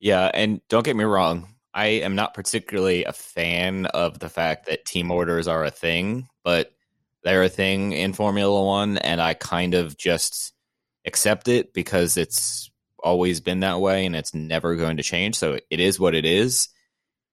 Yeah, 0.00 0.30
and 0.32 0.60
don't 0.68 0.84
get 0.84 0.96
me 0.96 1.04
wrong, 1.04 1.48
I 1.74 1.86
am 1.86 2.14
not 2.14 2.32
particularly 2.32 3.04
a 3.04 3.12
fan 3.12 3.84
of 3.86 4.18
the 4.18 4.30
fact 4.30 4.66
that 4.66 4.86
team 4.86 5.10
orders 5.10 5.46
are 5.46 5.64
a 5.64 5.70
thing, 5.70 6.26
but 6.42 6.72
they're 7.22 7.42
a 7.42 7.50
thing 7.50 7.92
in 7.92 8.12
Formula 8.14 8.64
One, 8.64 8.96
and 8.98 9.20
I 9.20 9.34
kind 9.34 9.74
of 9.74 9.96
just 9.98 10.54
accept 11.06 11.48
it 11.48 11.72
because 11.72 12.16
it's 12.16 12.70
always 12.98 13.40
been 13.40 13.60
that 13.60 13.80
way 13.80 14.04
and 14.04 14.16
it's 14.16 14.34
never 14.34 14.76
going 14.76 14.96
to 14.96 15.02
change. 15.02 15.36
So 15.36 15.58
it 15.70 15.80
is 15.80 16.00
what 16.00 16.14
it 16.14 16.24
is. 16.24 16.68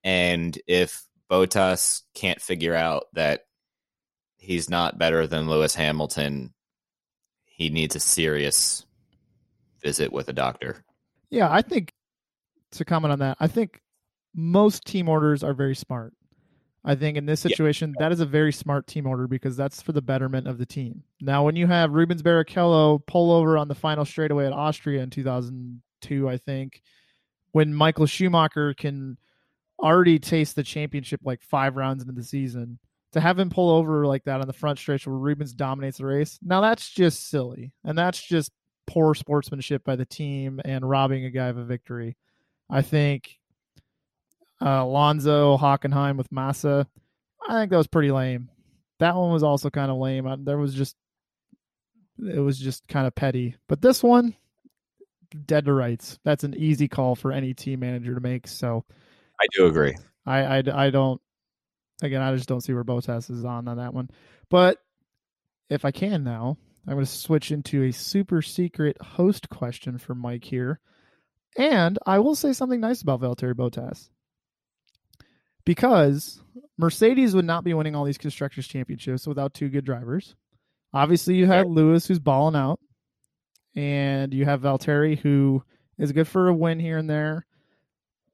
And 0.03 0.57
if 0.67 1.03
Bottas 1.29 2.01
can't 2.13 2.41
figure 2.41 2.75
out 2.75 3.05
that 3.13 3.41
he's 4.38 4.69
not 4.69 4.97
better 4.97 5.25
than 5.25 5.49
Lewis 5.49 5.73
Hamilton, 5.73 6.53
he 7.45 7.69
needs 7.69 7.95
a 7.95 7.99
serious 7.99 8.86
visit 9.81 10.12
with 10.12 10.27
a 10.27 10.33
doctor. 10.33 10.83
Yeah, 11.29 11.51
I 11.51 11.62
think 11.62 11.91
to 12.73 12.86
comment 12.86 13.13
on 13.13 13.19
that, 13.19 13.38
I 13.39 13.47
think 13.47 13.81
most 14.36 14.86
team 14.86 15.09
orders 15.09 15.43
are 15.43 15.53
very 15.53 15.75
smart. 15.75 16.13
I 16.86 16.96
think 16.96 17.17
in 17.17 17.26
this 17.26 17.39
situation, 17.39 17.93
yeah. 17.98 18.06
that 18.06 18.12
is 18.12 18.19
a 18.19 18.26
very 18.26 18.52
smart 18.52 18.88
team 18.88 19.08
order 19.08 19.28
because 19.28 19.56
that's 19.56 19.82
for 19.82 19.93
the 19.93 20.02
betterment 20.02 20.48
of 20.48 20.58
the 20.58 20.65
team. 20.65 21.04
Now, 21.22 21.46
when 21.46 21.56
you 21.56 21.65
have 21.67 21.93
Rubens 21.93 22.22
Barrichello 22.22 23.06
pull 23.06 23.32
over 23.32 23.58
on 23.58 23.69
the 23.69 23.76
final 23.76 24.04
straightaway 24.04 24.46
at 24.46 24.54
Austria 24.54 25.02
in 25.02 25.10
2002, 25.10 26.28
I 26.28 26.38
think, 26.38 26.82
when 27.54 27.74
Michael 27.74 28.06
Schumacher 28.06 28.74
can 28.74 29.17
already 29.80 30.19
taste 30.19 30.56
the 30.56 30.63
championship 30.63 31.22
like 31.24 31.41
five 31.41 31.78
rounds 31.78 32.04
into 32.04 32.13
the 32.13 32.24
season, 32.24 32.80
to 33.13 33.22
have 33.22 33.39
him 33.39 33.50
pull 33.50 33.69
over 33.69 34.06
like 34.06 34.26
that 34.26 34.41
on 34.41 34.48
the 34.48 34.54
front 34.54 34.80
stretch 34.80 35.08
where 35.08 35.15
Rubens 35.15 35.54
dominates 35.54 36.00
the 36.00 36.06
race, 36.06 36.38
now 36.41 36.62
that's 36.62 36.89
just 36.89 37.30
silly. 37.30 37.72
And 37.86 37.98
that's 37.98 38.22
just 38.22 38.52
poor 38.88 39.13
sportsmanship 39.13 39.84
by 39.84 39.96
the 39.96 40.06
team 40.06 40.60
and 40.65 40.88
robbing 40.88 41.24
a 41.26 41.30
guy 41.30 41.48
of 41.48 41.58
a 41.58 41.63
victory. 41.63 42.17
I 42.69 42.82
think 42.82 43.38
uh, 44.62 44.82
Alonso 44.84 45.58
Hockenheim 45.58 46.18
with 46.18 46.32
Massa, 46.32 46.88
I 47.48 47.60
think 47.60 47.72
that 47.72 47.78
was 47.78 47.88
pretty 47.88 48.12
lame. 48.12 48.50
That 49.00 49.16
one 49.16 49.32
was 49.32 49.44
also 49.44 49.70
kind 49.70 49.92
of 49.92 49.98
lame. 49.98 50.28
I, 50.28 50.36
there 50.39 50.58
was 50.58 50.74
just, 50.74 50.96
it 52.20 52.39
was 52.39 52.58
just 52.58 52.88
kind 52.88 53.08
of 53.08 53.16
petty. 53.16 53.56
But 53.68 53.82
this 53.82 54.02
one, 54.02 54.36
dead 55.46 55.66
to 55.66 55.74
rights. 55.74 56.20
That's 56.24 56.44
an 56.44 56.56
easy 56.56 56.88
call 56.88 57.16
for 57.16 57.32
any 57.32 57.54
team 57.54 57.80
manager 57.80 58.13
to 58.16 58.22
make. 58.22 58.48
So 58.48 58.86
I 59.42 59.46
do 59.56 59.66
agree. 59.66 59.96
I, 60.26 60.60
I, 60.60 60.63
I 60.86 60.89
don't, 60.89 61.20
again, 62.02 62.22
I 62.22 62.34
just 62.36 62.48
don't 62.48 62.62
see 62.62 62.74
where 62.74 62.84
Bottas 62.84 63.30
is 63.30 63.44
on 63.44 63.68
on 63.68 63.78
that 63.78 63.94
one. 63.94 64.10
But 64.50 64.78
if 65.70 65.86
I 65.86 65.92
can 65.92 66.24
now, 66.24 66.58
I'm 66.88 66.94
going 66.94 67.06
to 67.06 67.12
switch 67.12 67.52
into 67.52 67.84
a 67.84 67.92
super 67.92 68.42
secret 68.42 69.02
host 69.02 69.50
question 69.50 69.98
for 69.98 70.13
Mike 70.13 70.44
here. 70.44 70.80
And 71.58 71.98
I 72.06 72.20
will 72.20 72.36
say 72.36 72.54
something 72.54 72.80
nice 72.80 73.02
about 73.02 73.22
Valtteri 73.22 73.54
Bottas. 73.54 74.10
Because 75.65 76.41
Mercedes 76.78 77.36
would 77.36 77.45
not 77.45 77.63
be 77.63 77.73
winning 77.73 77.95
all 77.95 78.04
these 78.04 78.17
constructors 78.17 78.67
championships 78.67 79.28
without 79.28 79.54
two 79.54 79.69
good 79.69 79.86
drivers. 79.86 80.36
Obviously, 80.93 81.36
you 81.36 81.45
had 81.45 81.67
Lewis 81.67 82.08
who's 82.08 82.19
balling 82.19 82.56
out, 82.56 82.80
and 83.76 84.34
you 84.34 84.45
have 84.45 84.62
Valtteri 84.62 85.17
who 85.17 85.63
is 85.97 86.12
good 86.12 86.28
for 86.28 86.47
a 86.47 86.54
win 86.54 86.80
here 86.80 86.97
and 86.97 87.10
there. 87.10 87.45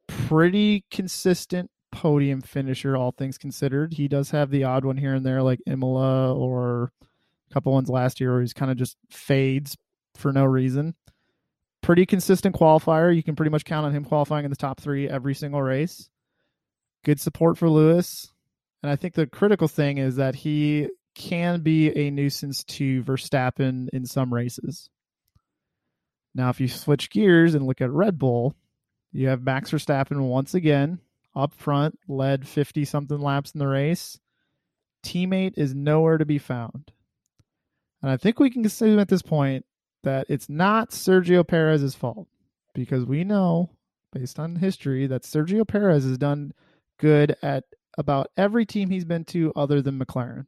Pretty 0.07 0.83
consistent 0.89 1.69
podium 1.91 2.41
finisher, 2.41 2.97
all 2.97 3.11
things 3.11 3.37
considered. 3.37 3.93
He 3.93 4.07
does 4.07 4.31
have 4.31 4.49
the 4.49 4.63
odd 4.63 4.85
one 4.85 4.97
here 4.97 5.13
and 5.13 5.25
there, 5.25 5.41
like 5.41 5.59
Imola 5.65 6.33
or 6.33 6.91
a 7.49 7.53
couple 7.53 7.73
ones 7.73 7.89
last 7.89 8.19
year 8.19 8.31
where 8.31 8.41
he's 8.41 8.53
kind 8.53 8.71
of 8.71 8.77
just 8.77 8.97
fades 9.09 9.77
for 10.15 10.31
no 10.33 10.45
reason. 10.45 10.95
Pretty 11.81 12.05
consistent 12.05 12.55
qualifier. 12.55 13.15
You 13.15 13.23
can 13.23 13.35
pretty 13.35 13.51
much 13.51 13.65
count 13.65 13.85
on 13.85 13.93
him 13.93 14.03
qualifying 14.03 14.45
in 14.45 14.51
the 14.51 14.57
top 14.57 14.79
three 14.79 15.07
every 15.07 15.33
single 15.33 15.61
race. 15.61 16.09
Good 17.03 17.19
support 17.19 17.57
for 17.57 17.69
Lewis. 17.69 18.31
And 18.81 18.91
I 18.91 18.95
think 18.95 19.13
the 19.13 19.27
critical 19.27 19.67
thing 19.67 19.97
is 19.97 20.17
that 20.17 20.35
he 20.35 20.89
can 21.15 21.61
be 21.61 21.89
a 21.89 22.11
nuisance 22.11 22.63
to 22.63 23.03
Verstappen 23.03 23.89
in 23.91 24.05
some 24.05 24.33
races. 24.33 24.89
Now, 26.33 26.49
if 26.49 26.61
you 26.61 26.67
switch 26.67 27.09
gears 27.09 27.55
and 27.55 27.65
look 27.65 27.81
at 27.81 27.91
Red 27.91 28.17
Bull, 28.17 28.55
you 29.11 29.27
have 29.27 29.43
Max 29.43 29.71
Verstappen 29.71 30.27
once 30.27 30.53
again 30.53 30.99
up 31.35 31.53
front, 31.53 31.97
led 32.07 32.47
50 32.47 32.85
something 32.85 33.19
laps 33.19 33.51
in 33.51 33.59
the 33.59 33.67
race. 33.67 34.19
Teammate 35.03 35.57
is 35.57 35.73
nowhere 35.73 36.17
to 36.17 36.25
be 36.25 36.37
found. 36.37 36.91
And 38.01 38.11
I 38.11 38.17
think 38.17 38.39
we 38.39 38.49
can 38.49 38.65
assume 38.65 38.99
at 38.99 39.09
this 39.09 39.21
point 39.21 39.65
that 40.03 40.27
it's 40.29 40.49
not 40.49 40.91
Sergio 40.91 41.45
Perez's 41.45 41.95
fault 41.95 42.27
because 42.73 43.05
we 43.05 43.23
know, 43.23 43.71
based 44.13 44.39
on 44.39 44.55
history, 44.57 45.07
that 45.07 45.23
Sergio 45.23 45.67
Perez 45.67 46.03
has 46.03 46.17
done 46.17 46.53
good 46.99 47.35
at 47.41 47.63
about 47.97 48.29
every 48.37 48.65
team 48.65 48.89
he's 48.89 49.05
been 49.05 49.25
to 49.25 49.51
other 49.55 49.81
than 49.81 49.99
McLaren. 49.99 50.45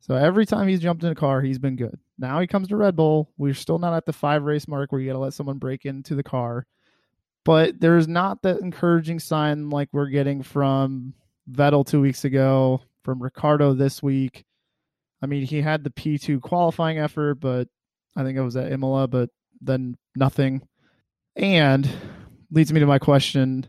So 0.00 0.14
every 0.14 0.46
time 0.46 0.68
he's 0.68 0.80
jumped 0.80 1.02
in 1.02 1.10
a 1.10 1.14
car, 1.14 1.40
he's 1.40 1.58
been 1.58 1.76
good. 1.76 1.98
Now 2.18 2.40
he 2.40 2.46
comes 2.46 2.68
to 2.68 2.76
Red 2.76 2.94
Bull. 2.94 3.32
We're 3.36 3.54
still 3.54 3.78
not 3.78 3.94
at 3.94 4.06
the 4.06 4.12
five 4.12 4.42
race 4.42 4.68
mark 4.68 4.92
where 4.92 5.00
you 5.00 5.08
got 5.08 5.14
to 5.14 5.18
let 5.18 5.34
someone 5.34 5.58
break 5.58 5.84
into 5.84 6.14
the 6.14 6.22
car. 6.22 6.66
But 7.44 7.80
there's 7.80 8.06
not 8.06 8.42
that 8.42 8.60
encouraging 8.60 9.18
sign 9.18 9.70
like 9.70 9.88
we're 9.92 10.08
getting 10.08 10.42
from 10.42 11.14
Vettel 11.50 11.86
two 11.86 12.00
weeks 12.00 12.24
ago, 12.24 12.80
from 13.02 13.22
Ricciardo 13.22 13.74
this 13.74 14.02
week. 14.02 14.44
I 15.22 15.26
mean, 15.26 15.44
he 15.44 15.60
had 15.60 15.84
the 15.84 15.90
P2 15.90 16.40
qualifying 16.40 16.98
effort, 16.98 17.36
but 17.36 17.68
I 18.16 18.22
think 18.22 18.38
it 18.38 18.42
was 18.42 18.56
at 18.56 18.72
Imola, 18.72 19.08
but 19.08 19.30
then 19.60 19.96
nothing. 20.16 20.66
And 21.36 21.88
leads 22.50 22.72
me 22.72 22.80
to 22.80 22.86
my 22.86 22.98
question 22.98 23.66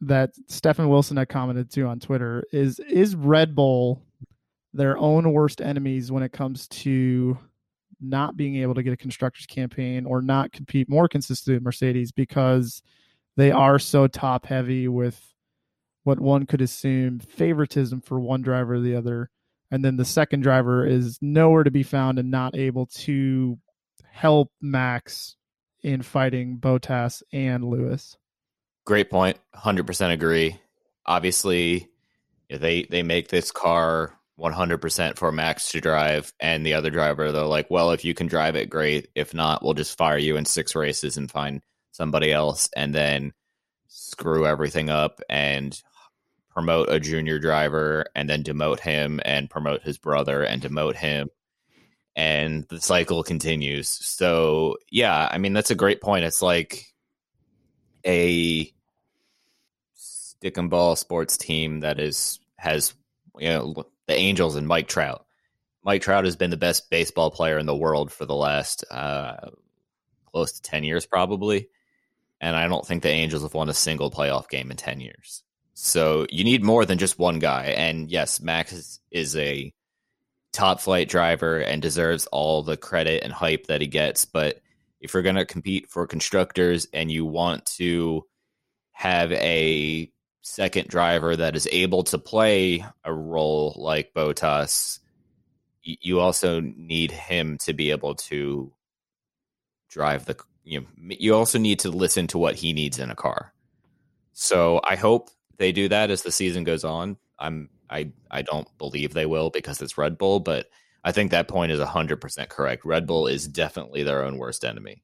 that 0.00 0.30
Stefan 0.46 0.88
Wilson 0.88 1.16
had 1.16 1.28
commented 1.28 1.70
to 1.72 1.86
on 1.86 2.00
Twitter 2.00 2.44
is 2.52 2.78
is 2.80 3.16
Red 3.16 3.54
Bull 3.54 4.02
their 4.72 4.98
own 4.98 5.32
worst 5.32 5.60
enemies 5.60 6.12
when 6.12 6.22
it 6.22 6.32
comes 6.32 6.68
to 6.68 7.38
not 8.00 8.36
being 8.36 8.56
able 8.56 8.74
to 8.74 8.82
get 8.82 8.92
a 8.92 8.96
constructors 8.96 9.46
campaign 9.46 10.06
or 10.06 10.22
not 10.22 10.52
compete 10.52 10.88
more 10.88 11.08
consistently 11.08 11.54
with 11.54 11.64
Mercedes 11.64 12.12
because 12.12 12.82
they 13.36 13.50
are 13.50 13.78
so 13.78 14.06
top 14.06 14.46
heavy 14.46 14.88
with 14.88 15.34
what 16.04 16.20
one 16.20 16.46
could 16.46 16.60
assume 16.60 17.18
favoritism 17.18 18.00
for 18.00 18.20
one 18.20 18.42
driver 18.42 18.74
or 18.74 18.80
the 18.80 18.94
other. 18.94 19.30
And 19.70 19.84
then 19.84 19.96
the 19.96 20.04
second 20.04 20.42
driver 20.42 20.86
is 20.86 21.18
nowhere 21.20 21.64
to 21.64 21.70
be 21.70 21.82
found 21.82 22.18
and 22.18 22.30
not 22.30 22.56
able 22.56 22.86
to 22.86 23.58
help 24.10 24.50
Max 24.60 25.36
in 25.82 26.02
fighting 26.02 26.58
Bottas 26.58 27.22
and 27.32 27.64
Lewis. 27.64 28.16
Great 28.88 29.10
point. 29.10 29.38
100% 29.54 30.12
agree. 30.14 30.58
Obviously, 31.04 31.90
they 32.48 32.84
they 32.84 33.02
make 33.02 33.28
this 33.28 33.50
car 33.50 34.18
100% 34.40 35.18
for 35.18 35.30
Max 35.30 35.72
to 35.72 35.82
drive 35.82 36.32
and 36.40 36.64
the 36.64 36.72
other 36.72 36.88
driver 36.88 37.30
they're 37.30 37.42
like, 37.42 37.70
"Well, 37.70 37.90
if 37.90 38.02
you 38.02 38.14
can 38.14 38.28
drive 38.28 38.56
it 38.56 38.70
great. 38.70 39.08
If 39.14 39.34
not, 39.34 39.62
we'll 39.62 39.74
just 39.74 39.98
fire 39.98 40.16
you 40.16 40.38
in 40.38 40.46
6 40.46 40.74
races 40.74 41.18
and 41.18 41.30
find 41.30 41.60
somebody 41.92 42.32
else 42.32 42.70
and 42.74 42.94
then 42.94 43.34
screw 43.88 44.46
everything 44.46 44.88
up 44.88 45.20
and 45.28 45.78
promote 46.50 46.88
a 46.88 46.98
junior 46.98 47.38
driver 47.38 48.06
and 48.14 48.26
then 48.26 48.42
demote 48.42 48.80
him 48.80 49.20
and 49.22 49.50
promote 49.50 49.82
his 49.82 49.98
brother 49.98 50.42
and 50.42 50.62
demote 50.62 50.96
him 50.96 51.28
and 52.16 52.64
the 52.70 52.80
cycle 52.80 53.22
continues. 53.22 53.90
So, 53.90 54.78
yeah, 54.90 55.28
I 55.30 55.36
mean 55.36 55.52
that's 55.52 55.70
a 55.70 55.74
great 55.74 56.00
point. 56.00 56.24
It's 56.24 56.40
like 56.40 56.86
a 58.06 58.72
stick 60.38 60.56
and 60.56 60.70
ball 60.70 60.96
sports 60.96 61.36
team 61.36 61.80
that 61.80 61.98
is 61.98 62.38
has 62.56 62.94
you 63.38 63.48
know 63.48 63.84
the 64.06 64.14
Angels 64.14 64.56
and 64.56 64.66
Mike 64.66 64.88
Trout. 64.88 65.24
Mike 65.84 66.02
Trout 66.02 66.24
has 66.24 66.36
been 66.36 66.50
the 66.50 66.56
best 66.56 66.90
baseball 66.90 67.30
player 67.30 67.58
in 67.58 67.66
the 67.66 67.76
world 67.76 68.12
for 68.12 68.24
the 68.24 68.34
last 68.34 68.84
uh, 68.90 69.50
close 70.26 70.52
to 70.52 70.62
ten 70.62 70.84
years, 70.84 71.06
probably. 71.06 71.68
And 72.40 72.54
I 72.54 72.68
don't 72.68 72.86
think 72.86 73.02
the 73.02 73.10
Angels 73.10 73.42
have 73.42 73.54
won 73.54 73.68
a 73.68 73.74
single 73.74 74.10
playoff 74.10 74.48
game 74.48 74.70
in 74.70 74.76
ten 74.76 75.00
years. 75.00 75.42
So 75.74 76.26
you 76.30 76.44
need 76.44 76.64
more 76.64 76.84
than 76.84 76.98
just 76.98 77.18
one 77.18 77.38
guy. 77.38 77.66
And 77.66 78.10
yes, 78.10 78.40
Max 78.40 78.72
is, 78.72 79.00
is 79.10 79.36
a 79.36 79.72
top 80.52 80.80
flight 80.80 81.08
driver 81.08 81.58
and 81.58 81.80
deserves 81.80 82.26
all 82.26 82.62
the 82.62 82.76
credit 82.76 83.22
and 83.22 83.32
hype 83.32 83.66
that 83.68 83.80
he 83.80 83.86
gets. 83.86 84.24
But 84.24 84.60
if 85.00 85.14
you're 85.14 85.22
going 85.22 85.36
to 85.36 85.44
compete 85.44 85.88
for 85.88 86.06
constructors 86.06 86.88
and 86.92 87.10
you 87.10 87.24
want 87.24 87.66
to 87.76 88.24
have 88.90 89.30
a 89.32 90.10
second 90.48 90.88
driver 90.88 91.36
that 91.36 91.56
is 91.56 91.68
able 91.70 92.02
to 92.04 92.18
play 92.18 92.84
a 93.04 93.12
role 93.12 93.74
like 93.76 94.14
Bottas, 94.14 94.98
you 95.82 96.20
also 96.20 96.60
need 96.60 97.10
him 97.10 97.58
to 97.58 97.72
be 97.72 97.90
able 97.90 98.14
to 98.14 98.72
drive 99.88 100.24
the 100.24 100.36
you 100.64 100.80
know, 100.80 100.86
you 100.98 101.34
also 101.34 101.58
need 101.58 101.78
to 101.80 101.90
listen 101.90 102.26
to 102.28 102.38
what 102.38 102.54
he 102.54 102.72
needs 102.74 102.98
in 102.98 103.10
a 103.10 103.14
car. 103.14 103.54
So 104.34 104.80
I 104.84 104.96
hope 104.96 105.30
they 105.56 105.72
do 105.72 105.88
that 105.88 106.10
as 106.10 106.22
the 106.22 106.32
season 106.32 106.64
goes 106.64 106.84
on. 106.84 107.16
I'm 107.38 107.70
I 107.88 108.12
I 108.30 108.42
don't 108.42 108.68
believe 108.78 109.14
they 109.14 109.26
will 109.26 109.50
because 109.50 109.80
it's 109.80 109.96
Red 109.96 110.18
Bull, 110.18 110.40
but 110.40 110.66
I 111.04 111.12
think 111.12 111.30
that 111.30 111.48
point 111.48 111.72
is 111.72 111.80
100% 111.80 112.48
correct. 112.48 112.84
Red 112.84 113.06
Bull 113.06 113.26
is 113.26 113.48
definitely 113.48 114.02
their 114.02 114.24
own 114.24 114.36
worst 114.36 114.64
enemy. 114.64 115.02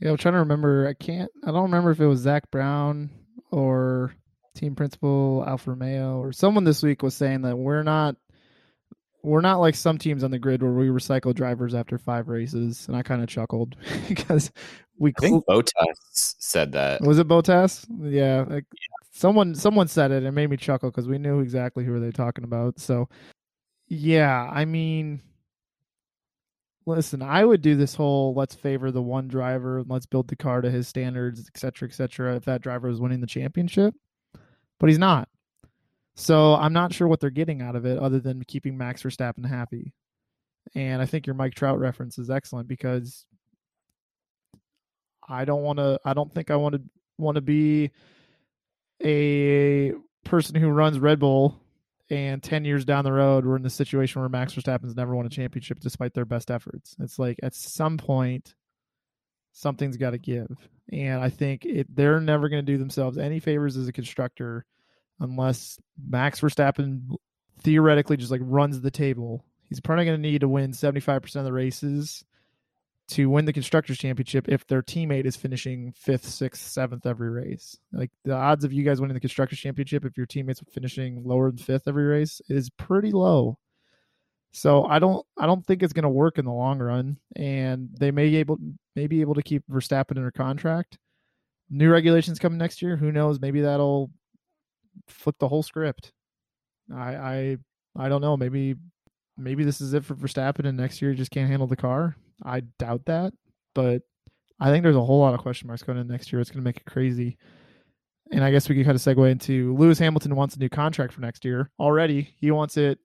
Yeah, 0.00 0.10
I'm 0.10 0.16
trying 0.16 0.34
to 0.34 0.38
remember. 0.40 0.88
I 0.88 0.94
can't. 0.94 1.30
I 1.44 1.50
don't 1.50 1.64
remember 1.64 1.90
if 1.90 2.00
it 2.00 2.06
was 2.06 2.20
Zach 2.20 2.50
Brown 2.50 3.10
or 3.50 4.14
team 4.54 4.74
principal 4.74 5.44
Alfa 5.46 5.70
Romeo 5.70 6.18
or 6.18 6.32
someone 6.32 6.64
this 6.64 6.82
week 6.82 7.02
was 7.02 7.14
saying 7.14 7.42
that 7.42 7.56
we're 7.56 7.82
not 7.82 8.16
we're 9.22 9.40
not 9.40 9.60
like 9.60 9.74
some 9.74 9.98
teams 9.98 10.24
on 10.24 10.30
the 10.30 10.38
grid 10.38 10.62
where 10.62 10.72
we 10.72 10.88
recycle 10.88 11.34
drivers 11.34 11.74
after 11.74 11.96
five 11.96 12.28
races, 12.28 12.88
and 12.88 12.96
I 12.96 13.02
kind 13.02 13.22
of 13.22 13.28
chuckled 13.28 13.76
because 14.08 14.50
we. 14.98 15.12
I 15.18 15.20
think 15.20 15.46
Bottas 15.46 15.74
said 16.38 16.72
that. 16.72 17.02
Was 17.02 17.18
it 17.18 17.28
Bottas? 17.28 17.86
Yeah, 18.00 18.40
like 18.40 18.64
yeah. 18.72 19.08
someone 19.12 19.54
someone 19.54 19.88
said 19.88 20.10
it. 20.10 20.24
It 20.24 20.32
made 20.32 20.50
me 20.50 20.56
chuckle 20.56 20.90
because 20.90 21.08
we 21.08 21.18
knew 21.18 21.40
exactly 21.40 21.84
who 21.84 21.92
were 21.92 22.00
they 22.00 22.10
talking 22.10 22.44
about. 22.44 22.80
So, 22.80 23.08
yeah, 23.86 24.50
I 24.52 24.64
mean, 24.64 25.22
listen, 26.84 27.22
I 27.22 27.44
would 27.44 27.62
do 27.62 27.76
this 27.76 27.94
whole 27.94 28.34
let's 28.34 28.56
favor 28.56 28.90
the 28.90 29.02
one 29.02 29.28
driver 29.28 29.78
and 29.78 29.88
let's 29.88 30.06
build 30.06 30.28
the 30.28 30.36
car 30.36 30.62
to 30.62 30.70
his 30.70 30.88
standards, 30.88 31.48
et 31.48 31.58
cetera, 31.58 31.88
et 31.88 31.94
cetera. 31.94 32.34
If 32.34 32.44
that 32.46 32.62
driver 32.62 32.88
was 32.88 33.00
winning 33.00 33.20
the 33.20 33.26
championship, 33.28 33.94
but 34.82 34.88
he's 34.88 34.98
not. 34.98 35.28
So 36.16 36.56
I'm 36.56 36.72
not 36.72 36.92
sure 36.92 37.06
what 37.06 37.20
they're 37.20 37.30
getting 37.30 37.62
out 37.62 37.76
of 37.76 37.86
it 37.86 37.98
other 37.98 38.18
than 38.18 38.42
keeping 38.42 38.76
Max 38.76 39.00
Verstappen 39.04 39.48
happy. 39.48 39.94
And 40.74 41.00
I 41.00 41.06
think 41.06 41.24
your 41.24 41.34
Mike 41.34 41.54
Trout 41.54 41.78
reference 41.78 42.18
is 42.18 42.30
excellent 42.30 42.66
because 42.66 43.24
I 45.26 45.44
don't 45.44 45.62
want 45.62 45.78
to 45.78 46.00
I 46.04 46.14
don't 46.14 46.32
think 46.32 46.50
I 46.50 46.56
want 46.56 46.74
to 46.74 46.82
want 47.16 47.36
to 47.36 47.40
be 47.40 47.92
a 49.04 49.92
person 50.24 50.56
who 50.56 50.68
runs 50.68 50.98
Red 50.98 51.20
Bull 51.20 51.60
and 52.10 52.42
10 52.42 52.64
years 52.64 52.84
down 52.84 53.04
the 53.04 53.12
road 53.12 53.46
we're 53.46 53.56
in 53.56 53.62
the 53.62 53.70
situation 53.70 54.20
where 54.20 54.28
Max 54.28 54.52
Verstappen's 54.52 54.96
never 54.96 55.14
won 55.14 55.26
a 55.26 55.30
championship 55.30 55.78
despite 55.78 56.12
their 56.12 56.24
best 56.24 56.50
efforts. 56.50 56.96
It's 56.98 57.20
like 57.20 57.38
at 57.44 57.54
some 57.54 57.98
point 57.98 58.56
something's 59.52 59.96
got 59.96 60.10
to 60.10 60.18
give. 60.18 60.48
And 60.90 61.22
I 61.22 61.30
think 61.30 61.64
it, 61.64 61.94
they're 61.94 62.20
never 62.20 62.48
going 62.48 62.64
to 62.64 62.72
do 62.72 62.78
themselves 62.78 63.18
any 63.18 63.40
favors 63.40 63.76
as 63.76 63.88
a 63.88 63.92
constructor 63.92 64.64
unless 65.20 65.78
Max 65.96 66.40
Verstappen 66.40 67.16
theoretically 67.60 68.16
just 68.16 68.30
like 68.30 68.40
runs 68.44 68.80
the 68.80 68.90
table. 68.90 69.44
He's 69.68 69.80
probably 69.80 70.04
going 70.04 70.22
to 70.22 70.30
need 70.30 70.40
to 70.40 70.48
win 70.48 70.72
75% 70.72 71.36
of 71.36 71.44
the 71.44 71.52
races 71.52 72.24
to 73.08 73.28
win 73.28 73.44
the 73.44 73.52
constructors 73.52 73.98
championship 73.98 74.48
if 74.48 74.66
their 74.66 74.82
teammate 74.82 75.26
is 75.26 75.36
finishing 75.36 75.92
fifth, 75.92 76.26
sixth, 76.26 76.66
seventh 76.66 77.06
every 77.06 77.30
race. 77.30 77.76
Like 77.92 78.10
the 78.24 78.34
odds 78.34 78.64
of 78.64 78.72
you 78.72 78.84
guys 78.84 79.00
winning 79.00 79.14
the 79.14 79.20
constructors 79.20 79.58
championship 79.58 80.04
if 80.04 80.16
your 80.16 80.26
teammates 80.26 80.62
are 80.62 80.66
finishing 80.66 81.22
lower 81.24 81.50
than 81.50 81.58
fifth 81.58 81.88
every 81.88 82.04
race 82.04 82.40
is 82.48 82.70
pretty 82.70 83.10
low. 83.10 83.58
So 84.52 84.84
I 84.84 84.98
don't 84.98 85.24
I 85.38 85.46
don't 85.46 85.66
think 85.66 85.82
it's 85.82 85.94
going 85.94 86.02
to 86.02 86.10
work 86.10 86.38
in 86.38 86.44
the 86.44 86.52
long 86.52 86.78
run, 86.78 87.18
and 87.36 87.88
they 87.98 88.10
may 88.10 88.34
able 88.36 88.58
may 88.94 89.06
be 89.06 89.22
able 89.22 89.34
to 89.34 89.42
keep 89.42 89.62
Verstappen 89.70 90.16
under 90.16 90.30
contract. 90.30 90.98
New 91.70 91.90
regulations 91.90 92.38
coming 92.38 92.58
next 92.58 92.82
year. 92.82 92.96
Who 92.96 93.12
knows? 93.12 93.40
Maybe 93.40 93.62
that'll 93.62 94.10
flip 95.08 95.36
the 95.38 95.48
whole 95.48 95.62
script. 95.62 96.12
I 96.94 97.16
I 97.16 97.56
I 97.96 98.08
don't 98.10 98.20
know. 98.20 98.36
Maybe 98.36 98.74
maybe 99.38 99.64
this 99.64 99.80
is 99.80 99.94
it 99.94 100.04
for 100.04 100.14
Verstappen, 100.14 100.66
and 100.66 100.76
next 100.76 101.00
year 101.00 101.12
he 101.12 101.16
just 101.16 101.30
can't 101.30 101.48
handle 101.48 101.66
the 101.66 101.76
car. 101.76 102.16
I 102.44 102.60
doubt 102.78 103.06
that, 103.06 103.32
but 103.74 104.02
I 104.60 104.70
think 104.70 104.82
there's 104.82 104.96
a 104.96 105.04
whole 105.04 105.20
lot 105.20 105.34
of 105.34 105.40
question 105.40 105.66
marks 105.66 105.82
going 105.82 105.98
in 105.98 106.08
next 106.08 106.30
year. 106.30 106.40
It's 106.40 106.50
going 106.50 106.62
to 106.62 106.64
make 106.64 106.76
it 106.76 106.84
crazy. 106.84 107.38
And 108.30 108.44
I 108.44 108.50
guess 108.50 108.68
we 108.68 108.74
could 108.74 108.84
kind 108.84 108.94
of 108.94 109.02
segue 109.02 109.30
into 109.30 109.76
Lewis 109.76 109.98
Hamilton 109.98 110.36
wants 110.36 110.56
a 110.56 110.58
new 110.58 110.68
contract 110.68 111.12
for 111.12 111.20
next 111.20 111.44
year 111.44 111.70
already. 111.78 112.34
He 112.38 112.50
wants 112.50 112.76
it 112.76 112.98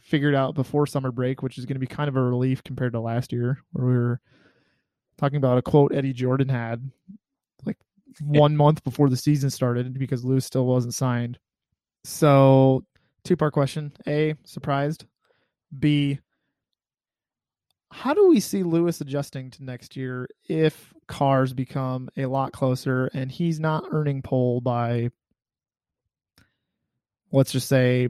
figured 0.00 0.34
out 0.34 0.54
before 0.54 0.86
summer 0.86 1.12
break, 1.12 1.42
which 1.42 1.58
is 1.58 1.66
going 1.66 1.76
to 1.76 1.80
be 1.80 1.86
kind 1.86 2.08
of 2.08 2.16
a 2.16 2.22
relief 2.22 2.64
compared 2.64 2.92
to 2.92 3.00
last 3.00 3.32
year, 3.32 3.58
where 3.72 3.86
we 3.86 3.94
were 3.94 4.20
talking 5.18 5.36
about 5.36 5.58
a 5.58 5.62
quote 5.62 5.94
Eddie 5.94 6.12
Jordan 6.12 6.48
had 6.48 6.90
like 7.64 7.78
one 8.20 8.56
month 8.56 8.82
before 8.84 9.08
the 9.08 9.16
season 9.16 9.50
started 9.50 9.98
because 9.98 10.24
Lewis 10.24 10.44
still 10.44 10.66
wasn't 10.66 10.94
signed. 10.94 11.38
So, 12.04 12.84
two 13.24 13.36
part 13.36 13.52
question: 13.52 13.92
A, 14.06 14.34
surprised. 14.44 15.06
B, 15.78 16.18
how 17.92 18.14
do 18.14 18.28
we 18.28 18.40
see 18.40 18.62
Lewis 18.62 19.00
adjusting 19.00 19.50
to 19.52 19.64
next 19.64 19.96
year 19.96 20.26
if 20.48 20.92
cars 21.08 21.52
become 21.52 22.08
a 22.16 22.26
lot 22.26 22.52
closer 22.52 23.10
and 23.12 23.30
he's 23.30 23.60
not 23.60 23.84
earning 23.90 24.22
pole 24.22 24.60
by, 24.62 25.10
let's 27.30 27.52
just 27.52 27.68
say, 27.68 28.08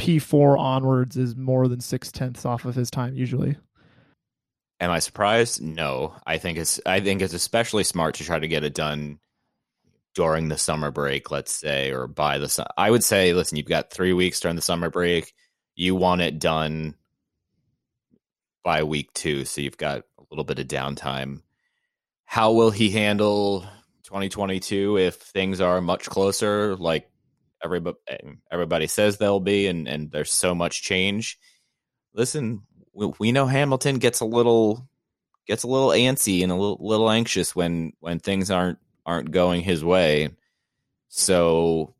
P4 0.00 0.58
onwards 0.58 1.16
is 1.16 1.36
more 1.36 1.68
than 1.68 1.80
six 1.80 2.10
tenths 2.10 2.46
off 2.46 2.64
of 2.64 2.74
his 2.74 2.90
time 2.90 3.14
usually. 3.14 3.56
Am 4.80 4.90
I 4.90 4.98
surprised? 4.98 5.62
No. 5.62 6.14
I 6.26 6.38
think 6.38 6.56
it's 6.56 6.80
I 6.86 7.00
think 7.00 7.20
it's 7.20 7.34
especially 7.34 7.84
smart 7.84 8.14
to 8.14 8.24
try 8.24 8.38
to 8.38 8.48
get 8.48 8.64
it 8.64 8.74
done 8.74 9.18
during 10.14 10.48
the 10.48 10.56
summer 10.56 10.90
break, 10.90 11.30
let's 11.30 11.52
say, 11.52 11.90
or 11.92 12.06
by 12.06 12.38
the 12.38 12.48
sun. 12.48 12.66
I 12.78 12.90
would 12.90 13.04
say, 13.04 13.34
listen, 13.34 13.58
you've 13.58 13.66
got 13.66 13.90
three 13.90 14.14
weeks 14.14 14.40
during 14.40 14.56
the 14.56 14.62
summer 14.62 14.88
break. 14.88 15.34
You 15.76 15.94
want 15.94 16.22
it 16.22 16.38
done 16.38 16.94
by 18.64 18.82
week 18.82 19.12
two, 19.12 19.44
so 19.44 19.60
you've 19.60 19.76
got 19.76 19.98
a 19.98 20.24
little 20.30 20.44
bit 20.44 20.58
of 20.58 20.66
downtime. 20.66 21.42
How 22.24 22.52
will 22.52 22.70
he 22.70 22.90
handle 22.90 23.60
2022 24.04 24.98
if 24.98 25.16
things 25.16 25.60
are 25.60 25.80
much 25.80 26.08
closer? 26.08 26.74
Like 26.76 27.10
everybody 27.64 27.96
everybody 28.50 28.86
says 28.86 29.18
they'll 29.18 29.40
be, 29.40 29.66
and 29.66 29.88
and 29.88 30.10
there's 30.10 30.32
so 30.32 30.54
much 30.54 30.82
change. 30.82 31.38
Listen, 32.14 32.62
we, 32.92 33.12
we 33.18 33.32
know 33.32 33.46
Hamilton 33.46 33.98
gets 33.98 34.20
a 34.20 34.24
little 34.24 34.88
gets 35.46 35.62
a 35.62 35.68
little 35.68 35.90
antsy 35.90 36.42
and 36.42 36.52
a 36.52 36.54
little, 36.54 36.78
little 36.80 37.10
anxious 37.10 37.54
when 37.54 37.92
when 38.00 38.18
things 38.18 38.50
aren't 38.50 38.78
aren't 39.06 39.30
going 39.30 39.62
his 39.62 39.84
way. 39.84 40.30
So 41.08 41.94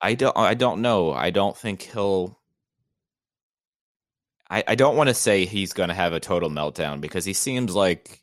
I 0.00 0.14
don't 0.14 0.36
I 0.36 0.54
don't 0.54 0.82
know. 0.82 1.12
I 1.12 1.30
don't 1.30 1.56
think 1.56 1.82
he'll 1.82 2.38
I, 4.48 4.62
I 4.68 4.74
don't 4.74 4.96
want 4.96 5.08
to 5.08 5.14
say 5.14 5.44
he's 5.44 5.72
going 5.72 5.88
to 5.88 5.94
have 5.94 6.12
a 6.12 6.20
total 6.20 6.50
meltdown 6.50 7.00
because 7.00 7.24
he 7.24 7.32
seems 7.32 7.74
like 7.74 8.22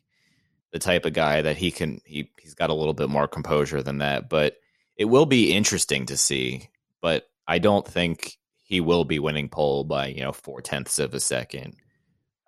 the 0.72 0.78
type 0.78 1.04
of 1.04 1.12
guy 1.12 1.42
that 1.42 1.56
he 1.56 1.70
can 1.70 2.00
he 2.04 2.30
he's 2.40 2.54
got 2.54 2.70
a 2.70 2.74
little 2.74 2.94
bit 2.94 3.08
more 3.08 3.28
composure 3.28 3.82
than 3.82 3.98
that. 3.98 4.28
But 4.28 4.56
it 4.96 5.06
will 5.06 5.26
be 5.26 5.52
interesting 5.52 6.06
to 6.06 6.16
see, 6.16 6.68
but 7.02 7.26
I 7.46 7.58
don't 7.58 7.86
think 7.86 8.38
he 8.62 8.80
will 8.80 9.04
be 9.04 9.18
winning 9.18 9.48
pole 9.48 9.84
by 9.84 10.08
you 10.08 10.22
know 10.22 10.32
four 10.32 10.60
tenths 10.60 10.98
of 10.98 11.14
a 11.14 11.20
second 11.20 11.76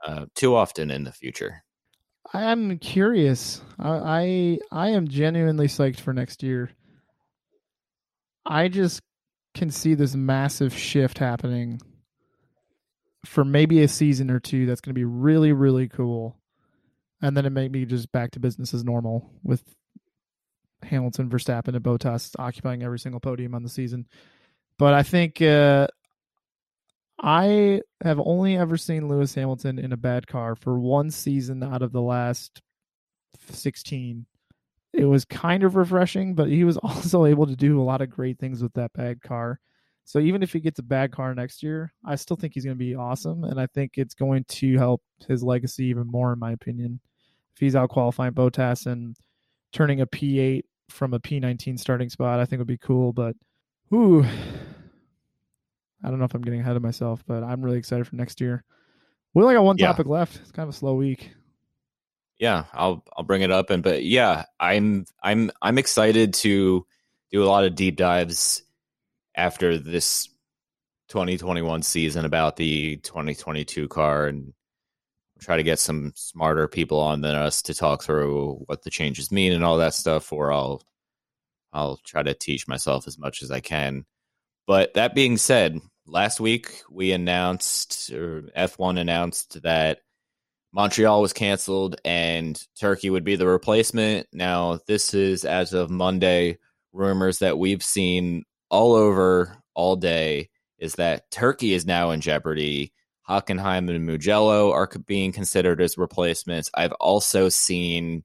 uh, 0.04 0.26
too 0.34 0.54
often 0.54 0.90
in 0.90 1.04
the 1.04 1.12
future. 1.12 1.62
I'm 2.32 2.78
curious. 2.78 3.60
I, 3.78 3.90
I 3.90 4.58
I 4.72 4.88
am 4.90 5.08
genuinely 5.08 5.68
psyched 5.68 6.00
for 6.00 6.12
next 6.12 6.42
year. 6.42 6.70
I 8.44 8.68
just 8.68 9.02
can 9.54 9.70
see 9.70 9.94
this 9.94 10.14
massive 10.14 10.76
shift 10.76 11.18
happening 11.18 11.80
for 13.24 13.44
maybe 13.44 13.82
a 13.82 13.88
season 13.88 14.30
or 14.30 14.38
two. 14.38 14.66
That's 14.66 14.80
going 14.80 14.94
to 14.94 14.98
be 14.98 15.04
really 15.04 15.52
really 15.52 15.88
cool, 15.88 16.36
and 17.20 17.36
then 17.36 17.46
it 17.46 17.50
may 17.50 17.68
be 17.68 17.84
just 17.84 18.10
back 18.12 18.32
to 18.32 18.40
business 18.40 18.74
as 18.74 18.84
normal 18.84 19.30
with 19.42 19.62
Hamilton, 20.86 21.28
Verstappen, 21.28 21.74
and 21.74 21.84
Bottas 21.84 22.34
occupying 22.38 22.82
every 22.82 22.98
single 22.98 23.20
podium 23.20 23.54
on 23.54 23.62
the 23.62 23.68
season. 23.68 24.06
But 24.78 24.94
I 24.94 25.02
think 25.02 25.40
uh, 25.40 25.88
I 27.18 27.80
have 28.02 28.20
only 28.20 28.56
ever 28.56 28.76
seen 28.76 29.08
Lewis 29.08 29.34
Hamilton 29.34 29.78
in 29.78 29.92
a 29.92 29.96
bad 29.96 30.26
car 30.26 30.54
for 30.54 30.78
one 30.78 31.10
season 31.10 31.62
out 31.62 31.82
of 31.82 31.92
the 31.92 32.02
last 32.02 32.60
16. 33.50 34.26
It 34.92 35.04
was 35.04 35.24
kind 35.24 35.62
of 35.62 35.76
refreshing, 35.76 36.34
but 36.34 36.48
he 36.48 36.64
was 36.64 36.76
also 36.82 37.24
able 37.24 37.46
to 37.46 37.56
do 37.56 37.80
a 37.80 37.84
lot 37.84 38.02
of 38.02 38.10
great 38.10 38.38
things 38.38 38.62
with 38.62 38.74
that 38.74 38.92
bad 38.92 39.22
car. 39.22 39.60
So 40.04 40.20
even 40.20 40.42
if 40.42 40.52
he 40.52 40.60
gets 40.60 40.78
a 40.78 40.84
bad 40.84 41.10
car 41.10 41.34
next 41.34 41.62
year, 41.62 41.92
I 42.04 42.14
still 42.14 42.36
think 42.36 42.54
he's 42.54 42.64
going 42.64 42.76
to 42.76 42.84
be 42.84 42.94
awesome. 42.94 43.42
And 43.42 43.60
I 43.60 43.66
think 43.66 43.92
it's 43.96 44.14
going 44.14 44.44
to 44.44 44.76
help 44.78 45.02
his 45.26 45.42
legacy 45.42 45.86
even 45.86 46.06
more, 46.06 46.32
in 46.32 46.38
my 46.38 46.52
opinion. 46.52 47.00
If 47.54 47.60
he's 47.60 47.74
out 47.74 47.88
qualifying 47.88 48.32
Bottas 48.32 48.86
and 48.86 49.16
turning 49.72 50.00
a 50.00 50.06
P8 50.06 50.62
from 50.88 51.14
a 51.14 51.20
P19 51.20 51.78
starting 51.78 52.08
spot, 52.10 52.40
I 52.40 52.44
think 52.44 52.58
would 52.60 52.66
be 52.68 52.78
cool. 52.78 53.12
But, 53.12 53.36
whoo, 53.90 54.24
I 54.24 56.08
don't 56.10 56.18
know 56.18 56.24
if 56.24 56.34
I'm 56.34 56.42
getting 56.42 56.60
ahead 56.60 56.76
of 56.76 56.82
myself, 56.82 57.22
but 57.26 57.42
I'm 57.42 57.62
really 57.64 57.78
excited 57.78 58.06
for 58.06 58.16
next 58.16 58.40
year. 58.40 58.62
We 59.34 59.42
only 59.42 59.54
got 59.54 59.64
one 59.64 59.76
Yeah. 59.78 59.88
topic 59.88 60.06
left. 60.06 60.36
It's 60.36 60.50
kind 60.52 60.68
of 60.68 60.74
a 60.74 60.78
slow 60.78 60.94
week. 60.94 61.30
yeah 62.38 62.64
i'll 62.74 63.02
i'll 63.16 63.24
bring 63.24 63.40
it 63.40 63.50
up 63.50 63.70
and 63.70 63.82
but 63.82 64.04
yeah 64.04 64.44
i'm 64.60 65.06
i'm 65.22 65.50
i'm 65.62 65.78
excited 65.78 66.34
to 66.34 66.84
do 67.32 67.42
a 67.42 67.48
lot 67.48 67.64
of 67.64 67.74
deep 67.74 67.96
dives 67.96 68.62
after 69.34 69.78
this 69.78 70.28
2021 71.08 71.80
season 71.82 72.26
about 72.26 72.56
the 72.56 72.96
2022 72.98 73.88
car 73.88 74.26
and 74.26 74.52
try 75.40 75.56
to 75.56 75.62
get 75.62 75.78
some 75.78 76.12
smarter 76.14 76.68
people 76.68 76.98
on 77.00 77.20
than 77.20 77.34
us 77.34 77.62
to 77.62 77.74
talk 77.74 78.02
through 78.02 78.54
what 78.66 78.82
the 78.82 78.90
changes 78.90 79.30
mean 79.30 79.52
and 79.52 79.64
all 79.64 79.78
that 79.78 79.94
stuff 79.94 80.32
or 80.32 80.52
i'll 80.52 80.82
i'll 81.72 81.98
try 82.04 82.22
to 82.22 82.34
teach 82.34 82.66
myself 82.68 83.06
as 83.06 83.18
much 83.18 83.42
as 83.42 83.50
i 83.50 83.60
can 83.60 84.04
but 84.66 84.94
that 84.94 85.14
being 85.14 85.36
said 85.36 85.78
last 86.06 86.40
week 86.40 86.82
we 86.90 87.12
announced 87.12 88.10
or 88.12 88.42
f1 88.56 88.98
announced 88.98 89.62
that 89.62 89.98
Montreal 90.76 91.22
was 91.22 91.32
canceled 91.32 91.96
and 92.04 92.60
Turkey 92.78 93.08
would 93.08 93.24
be 93.24 93.36
the 93.36 93.46
replacement. 93.46 94.26
Now, 94.30 94.78
this 94.86 95.14
is 95.14 95.46
as 95.46 95.72
of 95.72 95.88
Monday, 95.88 96.58
rumors 96.92 97.38
that 97.38 97.58
we've 97.58 97.82
seen 97.82 98.44
all 98.68 98.92
over 98.92 99.56
all 99.74 99.96
day 99.96 100.50
is 100.78 100.96
that 100.96 101.30
Turkey 101.30 101.72
is 101.72 101.86
now 101.86 102.10
in 102.10 102.20
jeopardy. 102.20 102.92
Hockenheim 103.28 103.88
and 103.88 104.06
Mugello 104.06 104.72
are 104.72 104.88
being 105.06 105.32
considered 105.32 105.80
as 105.80 105.98
replacements. 105.98 106.70
I've 106.74 106.92
also 106.92 107.48
seen 107.48 108.22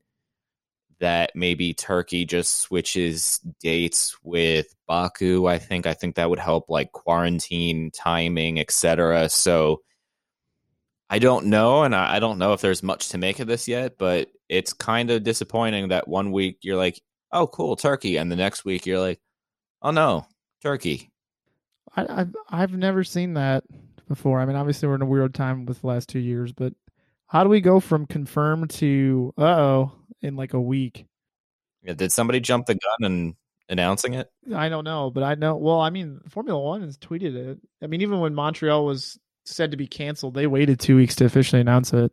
that 1.00 1.32
maybe 1.36 1.74
Turkey 1.74 2.26
just 2.26 2.62
switches 2.62 3.40
dates 3.60 4.16
with 4.24 4.68
Baku. 4.88 5.48
I 5.48 5.58
think 5.58 5.88
I 5.88 5.94
think 5.94 6.16
that 6.16 6.30
would 6.30 6.40
help 6.40 6.70
like 6.70 6.92
quarantine 6.92 7.90
timing, 7.92 8.60
etc. 8.60 9.28
So 9.30 9.82
I 11.10 11.20
don't 11.20 11.48
know, 11.48 11.84
and 11.84 11.96
I 11.96 12.18
I 12.18 12.20
don't 12.20 12.38
know 12.38 12.54
if 12.54 12.62
there's 12.62 12.84
much 12.84 13.10
to 13.10 13.18
make 13.18 13.40
of 13.40 13.48
this 13.48 13.68
yet, 13.68 13.98
but 13.98 14.30
it's 14.48 14.74
kind 14.74 15.10
of 15.10 15.24
disappointing 15.24 15.90
that 15.90 16.08
one 16.08 16.32
week 16.32 16.60
you're 16.62 16.78
like, 16.78 17.02
"Oh, 17.32 17.48
cool, 17.48 17.76
Turkey," 17.76 18.18
and 18.18 18.32
the 18.32 18.36
next 18.36 18.64
week 18.64 18.86
you're 18.86 19.00
like, 19.00 19.20
"Oh 19.82 19.92
no, 19.92 20.28
Turkey." 20.62 21.12
I, 21.96 22.22
I've 22.22 22.36
I've 22.50 22.74
never 22.74 23.04
seen 23.04 23.34
that 23.34 23.64
before. 24.12 24.40
I 24.40 24.46
mean, 24.46 24.56
obviously 24.56 24.88
we're 24.88 24.96
in 24.96 25.02
a 25.02 25.06
weird 25.08 25.34
time 25.34 25.66
with 25.66 25.82
the 25.82 25.88
last 25.88 26.10
two 26.10 26.20
years, 26.20 26.52
but 26.52 26.74
how 27.28 27.44
do 27.44 27.50
we 27.50 27.62
go 27.62 27.80
from 27.80 28.06
confirmed 28.06 28.70
to 28.72 29.34
uh 29.38 29.42
oh 29.44 29.92
in 30.22 30.36
like 30.36 30.54
a 30.54 30.62
week? 30.62 31.06
Yeah, 31.84 31.94
Did 31.94 32.12
somebody 32.12 32.40
jump 32.40 32.68
the 32.68 32.76
gun 32.76 33.12
and 33.12 33.36
announcing 33.70 34.14
it? 34.14 34.30
I 34.54 34.70
don't 34.70 34.84
know, 34.84 35.10
but 35.10 35.24
I 35.24 35.36
know. 35.36 35.56
Well, 35.56 35.80
I 35.80 35.90
mean, 35.90 36.20
Formula 36.30 36.60
One 36.60 36.82
has 36.82 36.98
tweeted 36.98 37.36
it. 37.36 37.60
I 37.82 37.88
mean, 37.88 38.02
even 38.02 38.20
when 38.20 38.36
Montreal 38.36 38.86
was 38.86 39.18
said 39.46 39.72
to 39.72 39.78
be 39.78 39.88
canceled, 39.88 40.34
they 40.34 40.48
waited 40.48 40.80
two 40.80 40.96
weeks 40.96 41.16
to 41.16 41.26
officially 41.26 41.62
announce 41.62 41.94
it. 41.94 42.12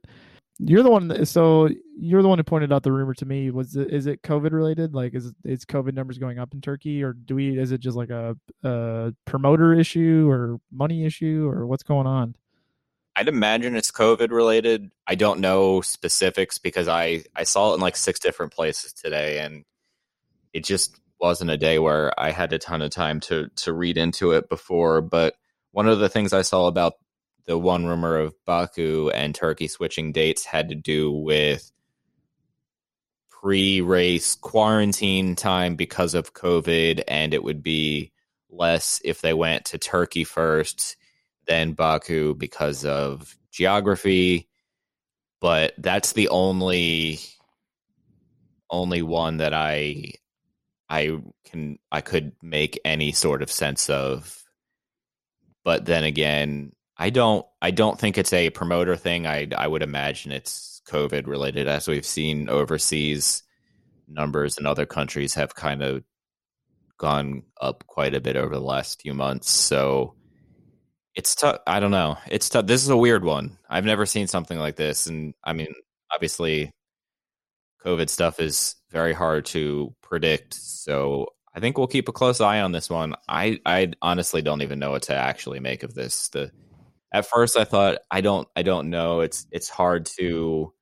You're 0.58 0.82
the 0.82 0.90
one. 0.90 1.08
That, 1.08 1.28
so 1.28 1.68
you're 1.96 2.22
the 2.22 2.28
one 2.28 2.38
who 2.38 2.44
pointed 2.44 2.72
out 2.72 2.82
the 2.82 2.90
rumor 2.92 3.14
to 3.14 3.24
me. 3.26 3.50
Was 3.50 3.76
it, 3.76 3.92
is 3.92 4.06
it 4.06 4.22
COVID 4.22 4.50
related? 4.50 4.94
Like, 4.94 5.14
is 5.14 5.32
is 5.44 5.64
COVID 5.64 5.94
numbers 5.94 6.18
going 6.18 6.38
up 6.38 6.52
in 6.52 6.60
Turkey, 6.60 7.02
or 7.02 7.12
do 7.12 7.36
we? 7.36 7.58
Is 7.58 7.70
it 7.70 7.80
just 7.80 7.96
like 7.96 8.10
a, 8.10 8.36
a 8.64 9.14
promoter 9.24 9.72
issue 9.72 10.28
or 10.28 10.58
money 10.72 11.04
issue, 11.04 11.48
or 11.48 11.66
what's 11.66 11.84
going 11.84 12.06
on? 12.06 12.34
I'd 13.14 13.28
imagine 13.28 13.76
it's 13.76 13.90
COVID 13.90 14.30
related. 14.30 14.90
I 15.06 15.14
don't 15.14 15.40
know 15.40 15.80
specifics 15.80 16.58
because 16.58 16.88
I 16.88 17.24
I 17.36 17.44
saw 17.44 17.72
it 17.72 17.74
in 17.74 17.80
like 17.80 17.96
six 17.96 18.18
different 18.18 18.52
places 18.52 18.92
today, 18.92 19.38
and 19.38 19.64
it 20.52 20.64
just 20.64 20.98
wasn't 21.20 21.50
a 21.50 21.56
day 21.56 21.78
where 21.78 22.12
I 22.18 22.30
had 22.30 22.52
a 22.52 22.58
ton 22.58 22.82
of 22.82 22.90
time 22.90 23.20
to 23.20 23.48
to 23.56 23.72
read 23.72 23.96
into 23.96 24.32
it 24.32 24.48
before. 24.48 25.02
But 25.02 25.34
one 25.70 25.88
of 25.88 26.00
the 26.00 26.08
things 26.08 26.32
I 26.32 26.42
saw 26.42 26.66
about 26.66 26.94
the 27.48 27.58
one 27.58 27.86
rumor 27.86 28.18
of 28.18 28.34
Baku 28.44 29.08
and 29.08 29.34
Turkey 29.34 29.68
switching 29.68 30.12
dates 30.12 30.44
had 30.44 30.68
to 30.68 30.74
do 30.74 31.10
with 31.10 31.72
pre 33.30 33.80
race 33.80 34.34
quarantine 34.34 35.34
time 35.34 35.74
because 35.74 36.12
of 36.12 36.34
COVID, 36.34 37.02
and 37.08 37.32
it 37.32 37.42
would 37.42 37.62
be 37.62 38.12
less 38.50 39.00
if 39.02 39.22
they 39.22 39.32
went 39.32 39.64
to 39.64 39.78
Turkey 39.78 40.24
first, 40.24 40.96
then 41.46 41.72
Baku 41.72 42.34
because 42.34 42.84
of 42.84 43.34
geography. 43.50 44.46
But 45.40 45.72
that's 45.78 46.12
the 46.12 46.28
only 46.28 47.18
only 48.68 49.00
one 49.00 49.38
that 49.38 49.54
I 49.54 50.12
I 50.90 51.18
can 51.46 51.78
I 51.90 52.02
could 52.02 52.32
make 52.42 52.78
any 52.84 53.12
sort 53.12 53.40
of 53.40 53.50
sense 53.50 53.88
of. 53.88 54.34
But 55.64 55.86
then 55.86 56.04
again, 56.04 56.72
I 56.98 57.10
don't 57.10 57.46
I 57.62 57.70
don't 57.70 57.98
think 57.98 58.18
it's 58.18 58.32
a 58.32 58.50
promoter 58.50 58.96
thing. 58.96 59.26
I 59.26 59.48
I 59.56 59.68
would 59.68 59.82
imagine 59.82 60.32
it's 60.32 60.82
COVID 60.88 61.26
related, 61.26 61.68
as 61.68 61.86
we've 61.86 62.06
seen 62.06 62.48
overseas 62.48 63.42
numbers 64.08 64.58
in 64.58 64.66
other 64.66 64.86
countries 64.86 65.34
have 65.34 65.54
kind 65.54 65.82
of 65.82 66.02
gone 66.98 67.42
up 67.60 67.86
quite 67.86 68.14
a 68.14 68.20
bit 68.20 68.36
over 68.36 68.54
the 68.54 68.60
last 68.60 69.00
few 69.02 69.14
months. 69.14 69.50
So 69.50 70.14
it's 71.14 71.34
tough. 71.34 71.58
I 71.66 71.80
don't 71.80 71.90
know. 71.90 72.18
It's 72.28 72.48
tough. 72.48 72.66
This 72.66 72.82
is 72.82 72.88
a 72.90 72.96
weird 72.96 73.24
one. 73.24 73.58
I've 73.68 73.84
never 73.84 74.06
seen 74.06 74.26
something 74.26 74.58
like 74.58 74.76
this, 74.76 75.06
and 75.06 75.34
I 75.44 75.52
mean, 75.52 75.74
obviously, 76.12 76.72
COVID 77.84 78.08
stuff 78.08 78.40
is 78.40 78.76
very 78.90 79.12
hard 79.12 79.46
to 79.46 79.94
predict. 80.02 80.54
So 80.54 81.28
I 81.54 81.60
think 81.60 81.78
we'll 81.78 81.86
keep 81.86 82.08
a 82.08 82.12
close 82.12 82.40
eye 82.40 82.60
on 82.60 82.72
this 82.72 82.90
one. 82.90 83.14
I 83.28 83.60
I 83.66 83.92
honestly 84.02 84.42
don't 84.42 84.62
even 84.62 84.78
know 84.78 84.92
what 84.92 85.02
to 85.02 85.14
actually 85.14 85.60
make 85.60 85.82
of 85.82 85.94
this. 85.94 86.28
The 86.30 86.50
at 87.12 87.26
first 87.26 87.56
I 87.56 87.64
thought 87.64 87.98
I 88.10 88.20
don't 88.20 88.48
I 88.54 88.62
don't 88.62 88.90
know. 88.90 89.20
It's 89.20 89.46
it's 89.50 89.68
hard 89.68 90.06
to 90.18 90.72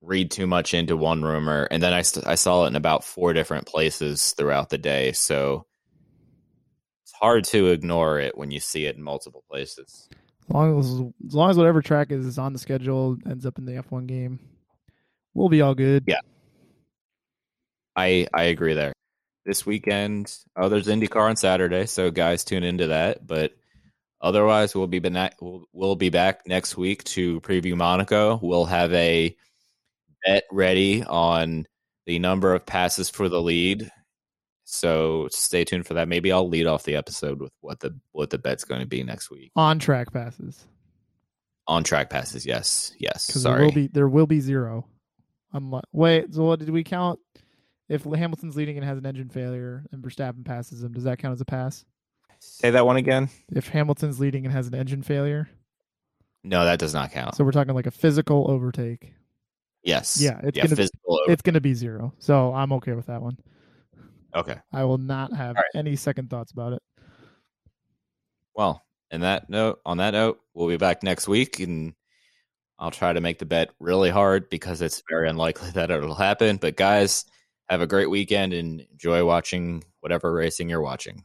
read 0.00 0.30
too 0.30 0.46
much 0.46 0.74
into 0.74 0.96
one 0.96 1.22
rumor, 1.22 1.66
and 1.70 1.82
then 1.82 1.92
I 1.92 1.98
I 1.98 2.34
saw 2.34 2.64
it 2.64 2.68
in 2.68 2.76
about 2.76 3.04
four 3.04 3.32
different 3.32 3.66
places 3.66 4.32
throughout 4.32 4.70
the 4.70 4.78
day. 4.78 5.12
So 5.12 5.66
it's 7.04 7.12
hard 7.12 7.44
to 7.44 7.68
ignore 7.68 8.18
it 8.20 8.36
when 8.36 8.50
you 8.50 8.60
see 8.60 8.86
it 8.86 8.96
in 8.96 9.02
multiple 9.02 9.44
places. 9.50 10.08
As 10.48 10.54
long 10.54 10.78
as, 10.78 10.86
as 11.26 11.34
long 11.34 11.50
as 11.50 11.56
whatever 11.58 11.82
track 11.82 12.10
is 12.10 12.38
on 12.38 12.54
the 12.54 12.58
schedule 12.58 13.18
ends 13.28 13.44
up 13.44 13.58
in 13.58 13.66
the 13.66 13.72
F1 13.72 14.06
game, 14.06 14.40
we'll 15.34 15.50
be 15.50 15.60
all 15.60 15.74
good. 15.74 16.04
Yeah. 16.06 16.20
I 17.96 18.28
I 18.32 18.44
agree 18.44 18.74
there. 18.74 18.92
This 19.44 19.66
weekend, 19.66 20.34
oh, 20.56 20.68
there's 20.68 20.88
IndyCar 20.88 21.28
on 21.28 21.36
Saturday, 21.36 21.86
so 21.86 22.10
guys 22.10 22.44
tune 22.44 22.62
into 22.62 22.88
that. 22.88 23.26
But 23.26 23.52
otherwise, 24.20 24.74
we'll 24.74 24.86
be 24.86 24.98
back. 24.98 25.36
We'll, 25.40 25.64
we'll 25.72 25.96
be 25.96 26.10
back 26.10 26.46
next 26.46 26.76
week 26.76 27.04
to 27.04 27.40
preview 27.40 27.76
Monaco. 27.76 28.38
We'll 28.42 28.66
have 28.66 28.92
a 28.92 29.36
bet 30.26 30.44
ready 30.50 31.04
on 31.04 31.66
the 32.06 32.18
number 32.18 32.54
of 32.54 32.66
passes 32.66 33.10
for 33.10 33.28
the 33.28 33.40
lead. 33.40 33.90
So 34.64 35.28
stay 35.30 35.64
tuned 35.64 35.86
for 35.86 35.94
that. 35.94 36.08
Maybe 36.08 36.30
I'll 36.30 36.48
lead 36.48 36.66
off 36.66 36.84
the 36.84 36.96
episode 36.96 37.40
with 37.40 37.52
what 37.60 37.80
the 37.80 37.98
what 38.12 38.30
the 38.30 38.38
bet's 38.38 38.64
going 38.64 38.82
to 38.82 38.86
be 38.86 39.02
next 39.02 39.30
week. 39.30 39.50
On 39.56 39.78
track 39.78 40.12
passes. 40.12 40.66
On 41.66 41.84
track 41.84 42.10
passes, 42.10 42.44
yes, 42.44 42.92
yes. 42.98 43.24
Sorry, 43.24 43.56
there 43.56 43.64
will 43.64 43.72
be 43.72 43.86
there 43.88 44.08
will 44.08 44.26
be 44.26 44.40
zero. 44.40 44.86
Unless, 45.52 45.84
wait, 45.92 46.34
so 46.34 46.44
what 46.44 46.58
did 46.58 46.70
we 46.70 46.84
count? 46.84 47.18
If 47.88 48.04
Hamilton's 48.04 48.56
leading 48.56 48.76
and 48.76 48.84
has 48.84 48.98
an 48.98 49.06
engine 49.06 49.30
failure 49.30 49.86
and 49.90 50.02
Verstappen 50.02 50.44
passes 50.44 50.82
him, 50.82 50.92
does 50.92 51.04
that 51.04 51.18
count 51.18 51.32
as 51.32 51.40
a 51.40 51.46
pass? 51.46 51.86
Say 52.40 52.70
that 52.70 52.86
one 52.86 52.96
again. 52.96 53.28
If 53.52 53.68
Hamilton's 53.68 54.20
leading 54.20 54.44
and 54.44 54.52
has 54.52 54.66
an 54.68 54.74
engine 54.74 55.02
failure, 55.02 55.48
No, 56.44 56.64
that 56.64 56.78
does 56.78 56.94
not 56.94 57.10
count. 57.12 57.34
so 57.34 57.44
we're 57.44 57.52
talking 57.52 57.74
like 57.74 57.86
a 57.86 57.90
physical 57.90 58.50
overtake. 58.50 59.12
yes, 59.82 60.20
Yeah, 60.20 60.40
it's 60.42 60.56
yeah, 60.56 60.64
gonna 60.64 60.76
be- 60.76 60.82
physical. 60.82 61.20
It's 61.28 61.42
going 61.42 61.54
to 61.54 61.60
be 61.60 61.74
zero. 61.74 62.14
So 62.18 62.52
I'm 62.54 62.72
okay 62.74 62.92
with 62.92 63.06
that 63.06 63.20
one. 63.22 63.36
okay. 64.34 64.56
I 64.72 64.84
will 64.84 64.98
not 64.98 65.32
have 65.32 65.56
All 65.56 65.62
right. 65.62 65.78
any 65.78 65.96
second 65.96 66.30
thoughts 66.30 66.52
about 66.52 66.72
it. 66.74 66.82
Well, 68.54 68.82
in 69.10 69.20
that 69.22 69.48
note, 69.48 69.80
on 69.86 69.98
that 69.98 70.12
note, 70.12 70.40
we'll 70.54 70.68
be 70.68 70.76
back 70.76 71.02
next 71.02 71.28
week, 71.28 71.60
and 71.60 71.94
I'll 72.78 72.90
try 72.90 73.12
to 73.12 73.20
make 73.20 73.38
the 73.38 73.46
bet 73.46 73.70
really 73.80 74.10
hard 74.10 74.48
because 74.50 74.82
it's 74.82 75.02
very 75.08 75.28
unlikely 75.28 75.70
that 75.74 75.90
it'll 75.90 76.14
happen. 76.14 76.56
But 76.56 76.76
guys, 76.76 77.24
have 77.68 77.80
a 77.80 77.86
great 77.86 78.10
weekend 78.10 78.52
and 78.52 78.80
enjoy 78.92 79.24
watching 79.24 79.84
whatever 80.00 80.32
racing 80.32 80.68
you're 80.70 80.80
watching. 80.80 81.24